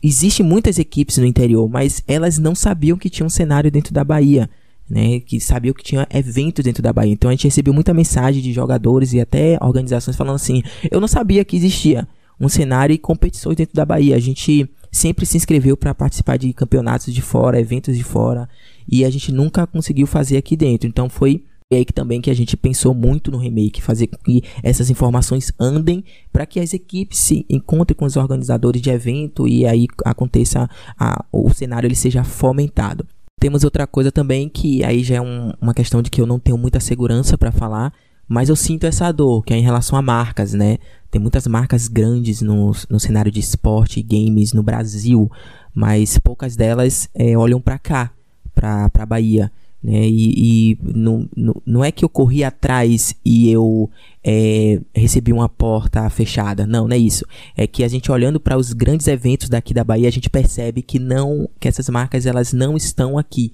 existem 0.04 0.46
muitas 0.46 0.78
equipes 0.78 1.18
no 1.18 1.26
interior, 1.26 1.68
mas 1.68 2.04
elas 2.08 2.38
não 2.38 2.54
sabiam 2.54 2.96
que 2.96 3.10
tinha 3.10 3.26
um 3.26 3.30
cenário 3.30 3.72
dentro 3.72 3.92
da 3.92 4.04
Bahia. 4.04 4.48
Né, 4.88 5.22
que 5.22 5.40
sabiam 5.40 5.74
que 5.74 5.82
tinha 5.82 6.06
eventos 6.14 6.64
dentro 6.64 6.84
da 6.84 6.94
Bahia. 6.94 7.14
Então 7.14 7.30
a 7.30 7.34
gente 7.34 7.46
recebeu 7.46 7.74
muita 7.74 7.94
mensagem 7.94 8.42
de 8.44 8.54
jogadores 8.54 9.14
e 9.14 9.20
até 9.20 9.58
organizações 9.60 10.16
falando 10.16 10.36
assim: 10.36 10.62
eu 10.92 11.00
não 11.00 11.08
sabia 11.08 11.44
que 11.44 11.56
existia 11.56 12.08
um 12.40 12.50
cenário 12.50 12.94
e 12.94 12.98
competições 12.98 13.56
dentro 13.56 13.74
da 13.74 13.86
Bahia. 13.86 14.16
A 14.16 14.20
gente 14.20 14.70
sempre 14.92 15.26
se 15.26 15.38
inscreveu 15.38 15.76
para 15.76 15.96
participar 15.96 16.38
de 16.38 16.54
campeonatos 16.54 17.12
de 17.12 17.22
fora, 17.22 17.60
eventos 17.60 17.98
de 17.98 18.04
fora, 18.04 18.48
e 18.88 19.06
a 19.06 19.10
gente 19.10 19.32
nunca 19.32 19.66
conseguiu 19.66 20.06
fazer 20.06 20.38
aqui 20.38 20.56
dentro. 20.56 20.88
Então 20.88 21.10
foi 21.10 21.44
aí 21.76 21.86
que 21.86 21.94
também 21.94 22.22
que 22.22 22.30
a 22.30 22.34
gente 22.34 22.56
pensou 22.58 22.94
muito 22.94 23.32
no 23.32 23.38
remake, 23.38 23.82
fazer 23.82 24.08
com 24.08 24.18
que 24.18 24.44
essas 24.62 24.90
informações 24.90 25.52
andem 25.60 26.04
para 26.32 26.46
que 26.46 26.60
as 26.60 26.74
equipes 26.74 27.20
se 27.20 27.46
encontrem 27.50 27.96
com 27.96 28.06
os 28.06 28.16
organizadores 28.16 28.82
de 28.82 28.90
evento 28.90 29.48
e 29.48 29.66
aí 29.66 29.88
aconteça 30.06 30.70
a, 31.00 31.24
o 31.32 31.54
cenário 31.54 31.88
ele 31.88 31.96
seja 31.96 32.24
fomentado. 32.24 33.06
Temos 33.40 33.64
outra 33.64 33.86
coisa 33.86 34.12
também 34.12 34.48
que 34.48 34.84
aí 34.84 35.04
já 35.04 35.16
é 35.16 35.22
um, 35.22 35.52
uma 35.62 35.74
questão 35.74 36.02
de 36.02 36.10
que 36.10 36.22
eu 36.22 36.26
não 36.26 36.40
tenho 36.40 36.58
muita 36.58 36.80
segurança 36.80 37.38
para 37.38 37.52
falar, 37.52 37.94
mas 38.28 38.50
eu 38.50 38.56
sinto 38.56 38.86
essa 38.86 39.12
dor, 39.12 39.44
que 39.44 39.54
é 39.54 39.58
em 39.58 39.62
relação 39.62 39.98
a 39.98 40.02
marcas, 40.02 40.54
né? 40.54 40.78
Tem 41.12 41.22
muitas 41.22 41.46
marcas 41.46 41.88
grandes 41.88 42.42
no, 42.42 42.72
no 42.90 43.00
cenário 43.00 43.32
de 43.32 43.40
esporte 43.40 44.00
e 44.00 44.04
games 44.04 44.54
no 44.54 44.64
Brasil, 44.64 45.30
mas 45.74 46.18
poucas 46.18 46.56
delas 46.56 47.10
é, 47.14 47.38
olham 47.38 47.60
para 47.60 47.78
cá, 47.78 48.12
para 48.56 48.90
a 48.98 49.06
Bahia. 49.06 49.52
Né? 49.84 50.08
E, 50.08 50.72
e 50.72 50.78
não, 50.82 51.28
não, 51.36 51.56
não 51.66 51.84
é 51.84 51.92
que 51.92 52.06
eu 52.06 52.10
corri 52.10 52.44
atrás 52.44 53.14
e 53.26 53.52
eu 53.52 53.90
é, 54.24 54.80
recebi 54.96 55.34
uma 55.34 55.50
porta 55.50 56.10
fechada. 56.10 56.66
Não, 56.66 56.88
não 56.88 56.96
é 56.96 57.00
isso. 57.00 57.26
É 57.58 57.68
que 57.68 57.84
a 57.84 57.88
gente 57.88 58.12
olhando 58.12 58.40
para 58.40 58.58
os 58.58 58.72
grandes 58.72 59.08
eventos 59.08 59.50
daqui 59.50 59.74
da 59.74 59.84
Bahia, 59.84 60.08
a 60.08 60.12
gente 60.12 60.30
percebe 60.30 60.82
que 60.82 60.98
não, 60.98 61.50
que 61.60 61.68
essas 61.68 61.90
marcas 61.90 62.26
elas 62.26 62.54
não 62.54 62.78
estão 62.78 63.18
aqui. 63.18 63.52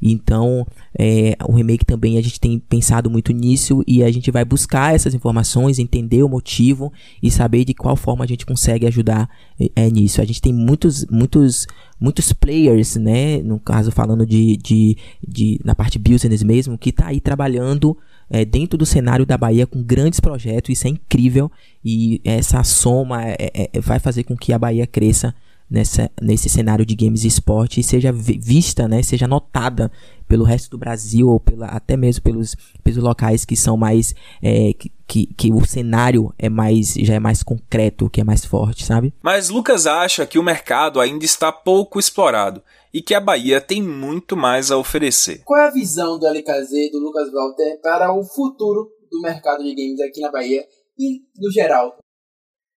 Então, 0.00 0.66
é, 0.98 1.36
o 1.46 1.52
remake 1.52 1.84
também 1.84 2.16
a 2.16 2.22
gente 2.22 2.40
tem 2.40 2.58
pensado 2.58 3.10
muito 3.10 3.32
nisso 3.32 3.82
e 3.86 4.02
a 4.02 4.10
gente 4.10 4.30
vai 4.30 4.44
buscar 4.44 4.94
essas 4.94 5.14
informações, 5.14 5.78
entender 5.78 6.22
o 6.22 6.28
motivo 6.28 6.92
e 7.22 7.30
saber 7.30 7.64
de 7.64 7.74
qual 7.74 7.96
forma 7.96 8.24
a 8.24 8.26
gente 8.26 8.46
consegue 8.46 8.86
ajudar 8.86 9.28
é, 9.76 9.90
nisso. 9.90 10.20
A 10.20 10.24
gente 10.24 10.40
tem 10.40 10.52
muitos, 10.52 11.04
muitos, 11.06 11.66
muitos 12.00 12.32
players, 12.32 12.96
né? 12.96 13.42
No 13.42 13.60
caso, 13.60 13.90
falando 13.90 14.24
de, 14.24 14.56
de, 14.56 14.96
de 15.26 15.60
na 15.64 15.74
parte 15.74 15.98
business 15.98 16.42
mesmo, 16.42 16.78
que 16.78 16.90
está 16.90 17.08
aí 17.08 17.20
trabalhando 17.20 17.96
é, 18.30 18.44
dentro 18.44 18.78
do 18.78 18.86
cenário 18.86 19.26
da 19.26 19.36
Bahia 19.36 19.66
com 19.66 19.82
grandes 19.82 20.20
projetos. 20.20 20.70
Isso 20.70 20.86
é 20.86 20.90
incrível 20.90 21.50
e 21.84 22.20
essa 22.24 22.62
soma 22.62 23.24
é, 23.24 23.68
é, 23.74 23.80
vai 23.80 23.98
fazer 23.98 24.22
com 24.22 24.36
que 24.36 24.52
a 24.52 24.58
Bahia 24.58 24.86
cresça 24.86 25.34
nessa, 25.70 26.10
nesse 26.20 26.48
cenário 26.48 26.84
de 26.84 26.96
games 26.96 27.22
e 27.24 27.28
esporte 27.28 27.80
e 27.80 27.84
seja 27.84 28.12
vista, 28.12 28.88
né, 28.88 29.02
seja 29.02 29.28
notada 29.28 29.90
pelo 30.26 30.44
resto 30.44 30.70
do 30.70 30.78
Brasil 30.78 31.28
ou 31.28 31.38
pela, 31.38 31.66
até 31.66 31.96
mesmo 31.96 32.22
pelos, 32.22 32.56
pelos 32.82 33.02
locais 33.02 33.44
que 33.44 33.56
são 33.56 33.76
mais 33.76 34.14
é, 34.42 34.72
que, 34.72 34.92
que, 35.06 35.26
que, 35.26 35.52
o 35.52 35.64
cenário 35.66 36.32
é 36.38 36.48
mais 36.48 36.94
já 36.94 37.14
é 37.14 37.18
mais 37.18 37.42
concreto, 37.42 38.08
que 38.08 38.20
é 38.20 38.24
mais 38.24 38.44
forte, 38.44 38.84
sabe? 38.84 39.12
Mas 39.22 39.48
Lucas 39.48 39.86
acha 39.86 40.26
que 40.26 40.38
o 40.38 40.42
mercado 40.42 41.00
ainda 41.00 41.24
está 41.24 41.50
pouco 41.50 41.98
explorado 41.98 42.62
e 42.92 43.02
que 43.02 43.14
a 43.14 43.20
Bahia 43.20 43.60
tem 43.60 43.82
muito 43.82 44.36
mais 44.36 44.70
a 44.70 44.76
oferecer. 44.76 45.42
Qual 45.44 45.60
é 45.60 45.66
a 45.66 45.70
visão 45.70 46.18
do 46.18 46.26
LKZ 46.26 46.72
e 46.72 46.90
do 46.90 46.98
Lucas 46.98 47.30
Walter 47.32 47.80
para 47.82 48.12
o 48.12 48.24
futuro 48.24 48.88
do 49.10 49.20
mercado 49.20 49.62
de 49.62 49.74
games 49.74 50.00
aqui 50.00 50.20
na 50.20 50.30
Bahia 50.30 50.64
e 50.98 51.22
no 51.38 51.50
geral? 51.50 51.96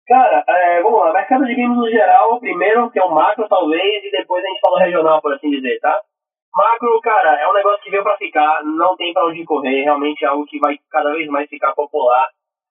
Cara, 0.06 0.44
é, 0.48 0.82
vamos 0.82 0.98
lá, 0.98 1.12
mercado 1.12 1.44
de 1.44 1.54
games 1.54 1.76
no 1.76 1.88
geral, 1.88 2.40
primeiro 2.40 2.90
que 2.90 2.98
é 2.98 3.04
o 3.04 3.14
macro 3.14 3.48
talvez, 3.48 4.04
e 4.04 4.10
depois 4.10 4.44
a 4.44 4.48
gente 4.48 4.60
fala 4.60 4.80
regional, 4.80 5.22
por 5.22 5.32
assim 5.32 5.48
dizer, 5.48 5.78
tá? 5.80 6.00
Macro, 6.54 7.00
cara, 7.00 7.40
é 7.40 7.48
um 7.48 7.54
negócio 7.54 7.82
que 7.82 7.90
veio 7.90 8.02
para 8.02 8.16
ficar, 8.16 8.62
não 8.64 8.96
tem 8.96 9.12
para 9.12 9.26
onde 9.26 9.44
correr, 9.44 9.84
realmente 9.84 10.24
é 10.24 10.28
algo 10.28 10.44
que 10.44 10.58
vai 10.58 10.76
cada 10.90 11.12
vez 11.12 11.28
mais 11.28 11.48
ficar 11.48 11.72
popular 11.74 12.28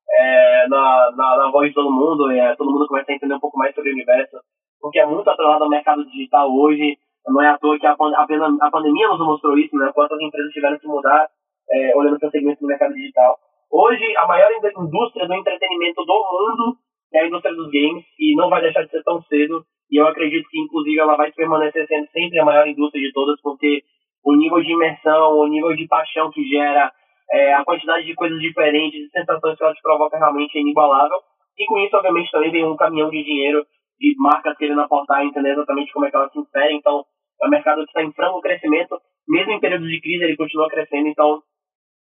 é, 0.09 0.67
na, 0.67 1.11
na, 1.15 1.37
na, 1.37 1.51
voz 1.51 1.69
de 1.69 1.73
todo 1.73 1.89
mundo, 1.89 2.29
é, 2.29 2.55
todo 2.55 2.69
mundo 2.69 2.87
começa 2.87 3.11
a 3.11 3.15
entender 3.15 3.33
um 3.33 3.39
pouco 3.39 3.57
mais 3.57 3.73
sobre 3.73 3.91
o 3.91 3.93
universo, 3.93 4.37
porque 4.79 4.99
é 4.99 5.05
muito 5.05 5.29
atrelado 5.29 5.63
ao 5.63 5.69
mercado 5.69 6.05
digital 6.05 6.53
hoje, 6.53 6.97
não 7.25 7.41
é 7.41 7.47
à 7.47 7.57
toa 7.57 7.79
que 7.79 7.87
a, 7.87 7.91
a, 7.91 8.67
a 8.67 8.71
pandemia 8.71 9.07
nos 9.07 9.19
mostrou 9.19 9.57
isso, 9.57 9.75
né? 9.77 9.89
Quantas 9.93 10.19
empresas 10.19 10.51
tiveram 10.51 10.77
que 10.77 10.87
mudar 10.87 11.29
é, 11.71 11.95
olhando 11.95 12.19
para 12.19 12.27
o 12.27 12.31
segmento 12.31 12.59
do 12.59 12.67
mercado 12.67 12.93
digital. 12.93 13.37
Hoje, 13.71 14.03
a 14.17 14.27
maior 14.27 14.49
indústria 14.51 15.27
do 15.27 15.33
entretenimento 15.33 16.03
do 16.03 16.13
mundo 16.13 16.77
é 17.13 17.19
a 17.21 17.27
indústria 17.27 17.55
dos 17.55 17.69
games 17.71 18.05
e 18.19 18.35
não 18.35 18.49
vai 18.49 18.61
deixar 18.61 18.83
de 18.83 18.91
ser 18.91 19.03
tão 19.03 19.21
cedo. 19.23 19.63
E 19.91 19.99
eu 19.99 20.07
acredito 20.07 20.47
que, 20.49 20.59
inclusive, 20.59 20.99
ela 20.99 21.17
vai 21.17 21.31
permanecer 21.31 21.85
sendo 21.87 22.07
sempre 22.11 22.39
a 22.39 22.45
maior 22.45 22.67
indústria 22.67 23.05
de 23.05 23.11
todas, 23.11 23.39
porque 23.41 23.83
o 24.23 24.35
nível 24.35 24.61
de 24.61 24.71
imersão, 24.71 25.37
o 25.37 25.47
nível 25.47 25.75
de 25.75 25.87
paixão 25.87 26.31
que 26.31 26.47
gera, 26.47 26.91
é, 27.31 27.53
a 27.53 27.63
quantidade 27.65 28.05
de 28.05 28.15
coisas 28.15 28.39
diferentes, 28.39 28.99
de 28.99 29.09
sensações 29.09 29.57
que 29.57 29.63
ela 29.63 29.73
te 29.73 29.81
provoca 29.81 30.17
realmente 30.17 30.57
é 30.57 30.61
inigualável. 30.61 31.17
E 31.57 31.65
com 31.65 31.77
isso, 31.79 31.95
obviamente, 31.95 32.31
também 32.31 32.51
vem 32.51 32.65
um 32.65 32.77
caminhão 32.77 33.09
de 33.09 33.23
dinheiro 33.23 33.65
de 33.99 34.15
marcas 34.17 34.57
querendo 34.57 34.81
aportar 34.81 35.23
e 35.23 35.27
entender 35.27 35.51
exatamente 35.51 35.91
como 35.91 36.05
é 36.05 36.09
que 36.09 36.15
ela 36.15 36.29
se 36.29 36.39
insere. 36.39 36.73
Então, 36.73 37.03
é 37.41 37.47
um 37.47 37.49
mercado 37.49 37.83
que 37.83 37.89
está 37.89 38.03
em 38.03 38.11
franco 38.13 38.41
crescimento, 38.41 38.97
mesmo 39.27 39.51
em 39.51 39.59
períodos 39.59 39.89
de 39.89 40.01
crise, 40.01 40.23
ele 40.23 40.37
continua 40.37 40.69
crescendo. 40.69 41.07
Então, 41.07 41.41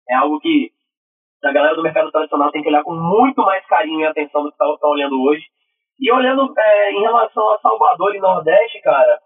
é 0.10 0.16
algo 0.16 0.40
que 0.40 0.72
a 1.46 1.54
galera 1.54 1.76
do 1.76 1.84
mercado 1.84 2.12
tradicional 2.12 2.52
tem 2.52 2.62
que 2.62 2.70
olhar 2.70 2.84
com 2.84 2.94
muito 2.94 3.42
mais 3.42 3.66
carinho 3.68 4.02
e 4.02 4.06
atenção 4.06 4.44
do 4.44 4.50
que 4.50 4.56
está 4.56 4.66
tá 4.80 4.88
olhando 4.88 5.22
hoje. 5.22 5.44
E 6.00 6.12
olhando 6.12 6.54
é, 6.58 6.92
em 6.92 7.02
relação 7.02 7.50
a 7.52 7.60
Salvador 7.60 8.16
e 8.16 8.20
Nordeste, 8.20 8.82
cara, 8.82 9.20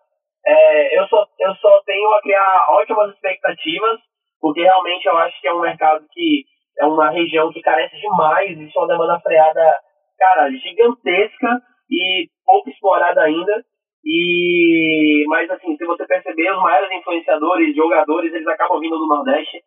é, 0.46 1.00
eu, 1.00 1.08
só, 1.08 1.26
eu 1.40 1.56
só 1.56 1.82
tenho 1.86 2.10
a 2.14 2.22
criar 2.22 2.68
ótimas 2.70 3.14
expectativas, 3.14 4.00
porque 4.40 4.62
realmente 4.62 5.06
eu 5.06 5.18
acho 5.18 5.40
que 5.42 5.48
é 5.48 5.54
um 5.54 5.62
mercado 5.62 6.06
que 6.12 6.44
é 6.80 6.86
uma 6.86 7.10
região 7.10 7.52
que 7.52 7.62
carece 7.62 7.96
demais, 8.00 8.52
existe 8.52 8.78
uma 8.78 8.88
demanda 8.88 9.20
freada, 9.20 9.76
cara, 10.18 10.50
gigantesca 10.52 11.62
e 11.90 12.28
pouco 12.46 12.70
explorada 12.70 13.22
ainda. 13.24 13.64
E 14.06 15.26
mas 15.28 15.50
assim, 15.50 15.76
se 15.76 15.86
você 15.86 16.06
perceber, 16.06 16.52
os 16.52 16.62
maiores 16.62 16.92
influenciadores, 16.92 17.76
jogadores, 17.76 18.34
eles 18.34 18.48
acabam 18.48 18.80
vindo 18.80 18.98
do 18.98 19.08
Nordeste. 19.08 19.62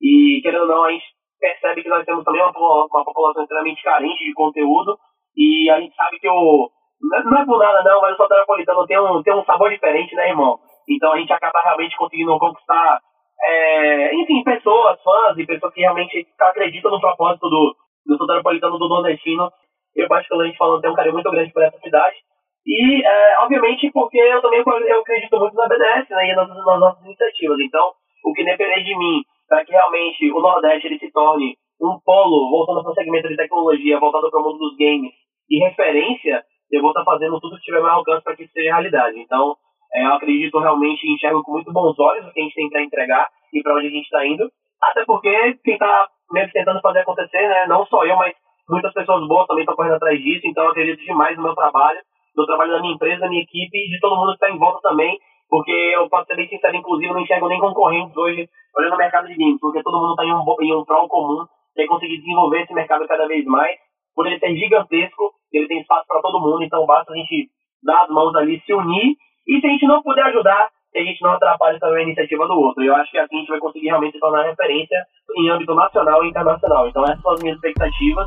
E 0.00 0.40
querendo 0.42 0.62
ou 0.62 0.68
não, 0.68 0.84
a 0.84 0.92
gente 0.92 1.04
percebe 1.42 1.82
que 1.82 1.88
nós 1.88 2.04
temos 2.04 2.24
também 2.24 2.40
uma, 2.40 2.52
uma 2.54 3.04
população 3.04 3.42
extremamente 3.42 3.82
carente 3.82 4.24
de 4.24 4.32
conteúdo 4.32 4.96
e 5.36 5.68
a 5.70 5.80
gente 5.80 5.94
sabe 5.96 6.20
que 6.20 6.28
o. 6.28 6.70
Não 7.02 7.42
é 7.42 7.44
por 7.44 7.58
nada 7.58 7.82
não, 7.82 8.00
mas 8.00 8.14
o 8.14 8.16
soteropolitano 8.16 8.86
tem 8.86 8.98
um, 9.00 9.20
tem 9.24 9.34
um 9.34 9.44
sabor 9.44 9.70
diferente, 9.70 10.14
né, 10.14 10.28
irmão? 10.28 10.56
Então 10.88 11.12
a 11.12 11.18
gente 11.18 11.32
acaba 11.32 11.60
realmente 11.64 11.96
conseguindo 11.96 12.38
conquistar, 12.38 13.00
é, 13.42 14.14
enfim, 14.14 14.44
pessoas, 14.44 15.02
fãs 15.02 15.36
e 15.36 15.44
pessoas 15.44 15.74
que 15.74 15.80
realmente 15.80 16.24
acreditam 16.38 16.92
no 16.92 17.00
propósito 17.00 17.48
do, 17.48 17.74
do 18.06 18.16
soteropolitano 18.16 18.78
do 18.78 18.88
nordestino. 18.88 19.50
Eu, 19.96 20.06
particularmente 20.06 20.56
falando, 20.56 20.80
tenho 20.80 20.92
um 20.92 20.96
carinho 20.96 21.14
muito 21.14 21.30
grande 21.30 21.52
por 21.52 21.62
essa 21.64 21.78
cidade. 21.78 22.16
E, 22.64 23.04
é, 23.04 23.38
obviamente, 23.40 23.90
porque 23.92 24.18
eu 24.18 24.40
também 24.40 24.62
eu 24.64 25.00
acredito 25.00 25.38
muito 25.38 25.56
na 25.56 25.68
BDS 25.68 26.08
né, 26.08 26.30
e 26.30 26.36
nas, 26.36 26.48
nas 26.48 26.80
nossas 26.80 27.04
iniciativas. 27.04 27.58
Então, 27.58 27.92
o 28.24 28.32
que 28.32 28.44
depender 28.44 28.84
de 28.84 28.96
mim 28.96 29.22
para 29.52 29.66
que 29.66 29.72
realmente 29.72 30.32
o 30.32 30.40
Nordeste 30.40 30.86
ele 30.86 30.98
se 30.98 31.12
torne 31.12 31.58
um 31.78 32.00
polo, 32.02 32.48
voltando 32.48 32.82
para 32.82 32.92
o 32.92 32.94
segmento 32.94 33.28
de 33.28 33.36
tecnologia, 33.36 34.00
voltado 34.00 34.30
para 34.30 34.40
o 34.40 34.44
mundo 34.44 34.56
dos 34.56 34.78
games, 34.78 35.12
e 35.50 35.58
referência, 35.58 36.42
eu 36.70 36.80
vou 36.80 36.88
estar 36.88 37.04
tá 37.04 37.12
fazendo 37.12 37.38
tudo 37.38 37.58
que 37.58 37.64
tiver 37.64 37.82
meu 37.82 37.90
alcance 37.90 38.24
para 38.24 38.34
que 38.34 38.44
isso 38.44 38.52
seja 38.54 38.72
realidade. 38.72 39.20
Então, 39.20 39.54
é, 39.92 40.06
eu 40.06 40.14
acredito 40.14 40.58
realmente 40.58 41.06
enxergo 41.06 41.42
com 41.44 41.52
muito 41.52 41.70
bons 41.70 41.98
olhos 41.98 42.26
o 42.26 42.32
que 42.32 42.40
a 42.40 42.44
gente 42.44 42.54
tem 42.54 42.70
para 42.70 42.82
entregar 42.82 43.28
e 43.52 43.62
para 43.62 43.74
onde 43.74 43.88
a 43.88 43.90
gente 43.90 44.04
está 44.04 44.26
indo. 44.26 44.50
Até 44.82 45.04
porque 45.04 45.30
quem 45.62 45.74
está 45.74 46.08
mesmo 46.32 46.52
tentando 46.52 46.80
fazer 46.80 47.00
acontecer, 47.00 47.46
né, 47.46 47.66
não 47.66 47.84
só 47.84 48.06
eu, 48.06 48.16
mas 48.16 48.34
muitas 48.70 48.94
pessoas 48.94 49.28
boas 49.28 49.46
também 49.46 49.64
estão 49.64 49.76
correndo 49.76 49.96
atrás 49.96 50.18
disso. 50.18 50.46
Então, 50.46 50.64
eu 50.64 50.70
acredito 50.70 51.04
demais 51.04 51.36
no 51.36 51.42
meu 51.42 51.54
trabalho, 51.54 52.00
no 52.34 52.46
trabalho 52.46 52.72
da 52.72 52.80
minha 52.80 52.94
empresa, 52.94 53.20
da 53.20 53.28
minha 53.28 53.42
equipe 53.42 53.76
e 53.76 53.90
de 53.90 54.00
todo 54.00 54.16
mundo 54.16 54.30
que 54.30 54.44
está 54.44 54.50
em 54.50 54.58
volta 54.58 54.80
também. 54.80 55.18
Porque 55.52 55.70
eu 55.70 56.08
posso 56.08 56.24
ser 56.24 56.36
bem 56.36 56.48
sincero, 56.48 56.74
inclusive, 56.74 57.10
eu 57.10 57.12
não 57.12 57.20
enxergo 57.20 57.46
nem 57.46 57.60
concorrentes 57.60 58.16
hoje 58.16 58.48
olhando 58.74 58.94
o 58.94 58.96
mercado 58.96 59.28
de 59.28 59.36
games, 59.36 59.60
porque 59.60 59.82
todo 59.82 60.00
mundo 60.00 60.12
está 60.12 60.24
em 60.24 60.32
um, 60.32 60.42
em 60.62 60.74
um 60.74 60.82
prol 60.82 61.06
comum, 61.08 61.44
tem 61.76 61.86
conseguir 61.86 62.16
desenvolver 62.16 62.62
esse 62.62 62.72
mercado 62.72 63.06
cada 63.06 63.28
vez 63.28 63.44
mais. 63.44 63.76
Por 64.14 64.26
ele 64.26 64.38
ser 64.38 64.56
gigantesco, 64.56 65.30
ele 65.52 65.68
tem 65.68 65.82
espaço 65.82 66.06
para 66.08 66.22
todo 66.22 66.40
mundo, 66.40 66.64
então 66.64 66.86
basta 66.86 67.12
a 67.12 67.16
gente 67.16 67.50
dar 67.82 68.00
as 68.04 68.08
mãos 68.08 68.34
ali, 68.34 68.62
se 68.64 68.72
unir, 68.72 69.14
e 69.46 69.60
se 69.60 69.66
a 69.66 69.68
gente 69.68 69.86
não 69.86 70.02
puder 70.02 70.24
ajudar, 70.24 70.70
a 70.96 71.00
gente 71.00 71.20
não 71.20 71.32
atrapalha 71.32 71.78
também 71.78 72.00
a 72.00 72.04
iniciativa 72.04 72.48
do 72.48 72.54
outro. 72.54 72.82
Eu 72.82 72.96
acho 72.96 73.10
que 73.10 73.18
assim 73.18 73.36
a 73.36 73.40
gente 73.40 73.50
vai 73.50 73.58
conseguir 73.58 73.88
realmente 73.88 74.14
se 74.14 74.20
tornar 74.20 74.44
referência 74.44 75.04
em 75.36 75.50
âmbito 75.50 75.74
nacional 75.74 76.24
e 76.24 76.28
internacional. 76.28 76.88
Então 76.88 77.04
essas 77.04 77.20
são 77.20 77.32
as 77.32 77.42
minhas 77.42 77.56
expectativas. 77.56 78.26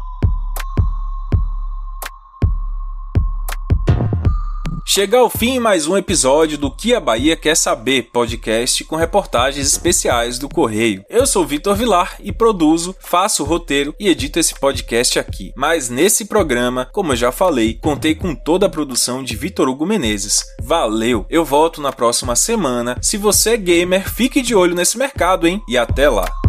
Chega 4.88 5.17
ao 5.17 5.32
fim 5.32 5.58
mais 5.58 5.88
um 5.88 5.98
episódio 5.98 6.60
do 6.60 6.69
Que 6.69 6.93
a 6.93 7.00
Bahia 7.00 7.36
Quer 7.36 7.58
Saber 7.58 8.04
podcast 8.13 8.84
com 8.84 8.95
reportagens 8.95 9.65
especiais 9.65 10.38
do 10.38 10.48
Correio. 10.48 11.04
Eu 11.10 11.26
sou 11.26 11.43
Vitor 11.43 11.76
Vilar 11.76 12.17
e 12.19 12.32
produzo, 12.32 12.95
faço 13.00 13.41
o 13.41 13.45
roteiro 13.48 13.95
e 14.00 14.08
edito 14.08 14.38
esse 14.38 14.54
podcast 14.54 15.17
aqui. 15.17 15.52
Mas 15.58 15.89
nesse 15.89 16.26
programa, 16.26 16.88
como 16.93 17.13
eu 17.13 17.15
já 17.15 17.32
falei, 17.32 17.80
contei 17.82 18.13
com 18.13 18.36
toda 18.36 18.67
a 18.67 18.69
produção 18.69 19.24
de 19.24 19.36
Vitor 19.36 19.67
Hugo 19.67 19.88
Menezes. 19.88 20.43
Valeu! 20.62 21.26
Eu 21.32 21.43
volto 21.43 21.82
na 21.82 21.91
próxima 21.91 22.36
semana. 22.36 22.95
Se 23.02 23.17
você 23.17 23.56
é 23.56 23.58
gamer, 23.58 24.08
fique 24.08 24.39
de 24.39 24.54
olho 24.54 24.76
nesse 24.76 25.00
mercado, 25.00 25.48
hein? 25.48 25.63
E 25.67 25.80
até 25.80 26.08
lá! 26.08 26.44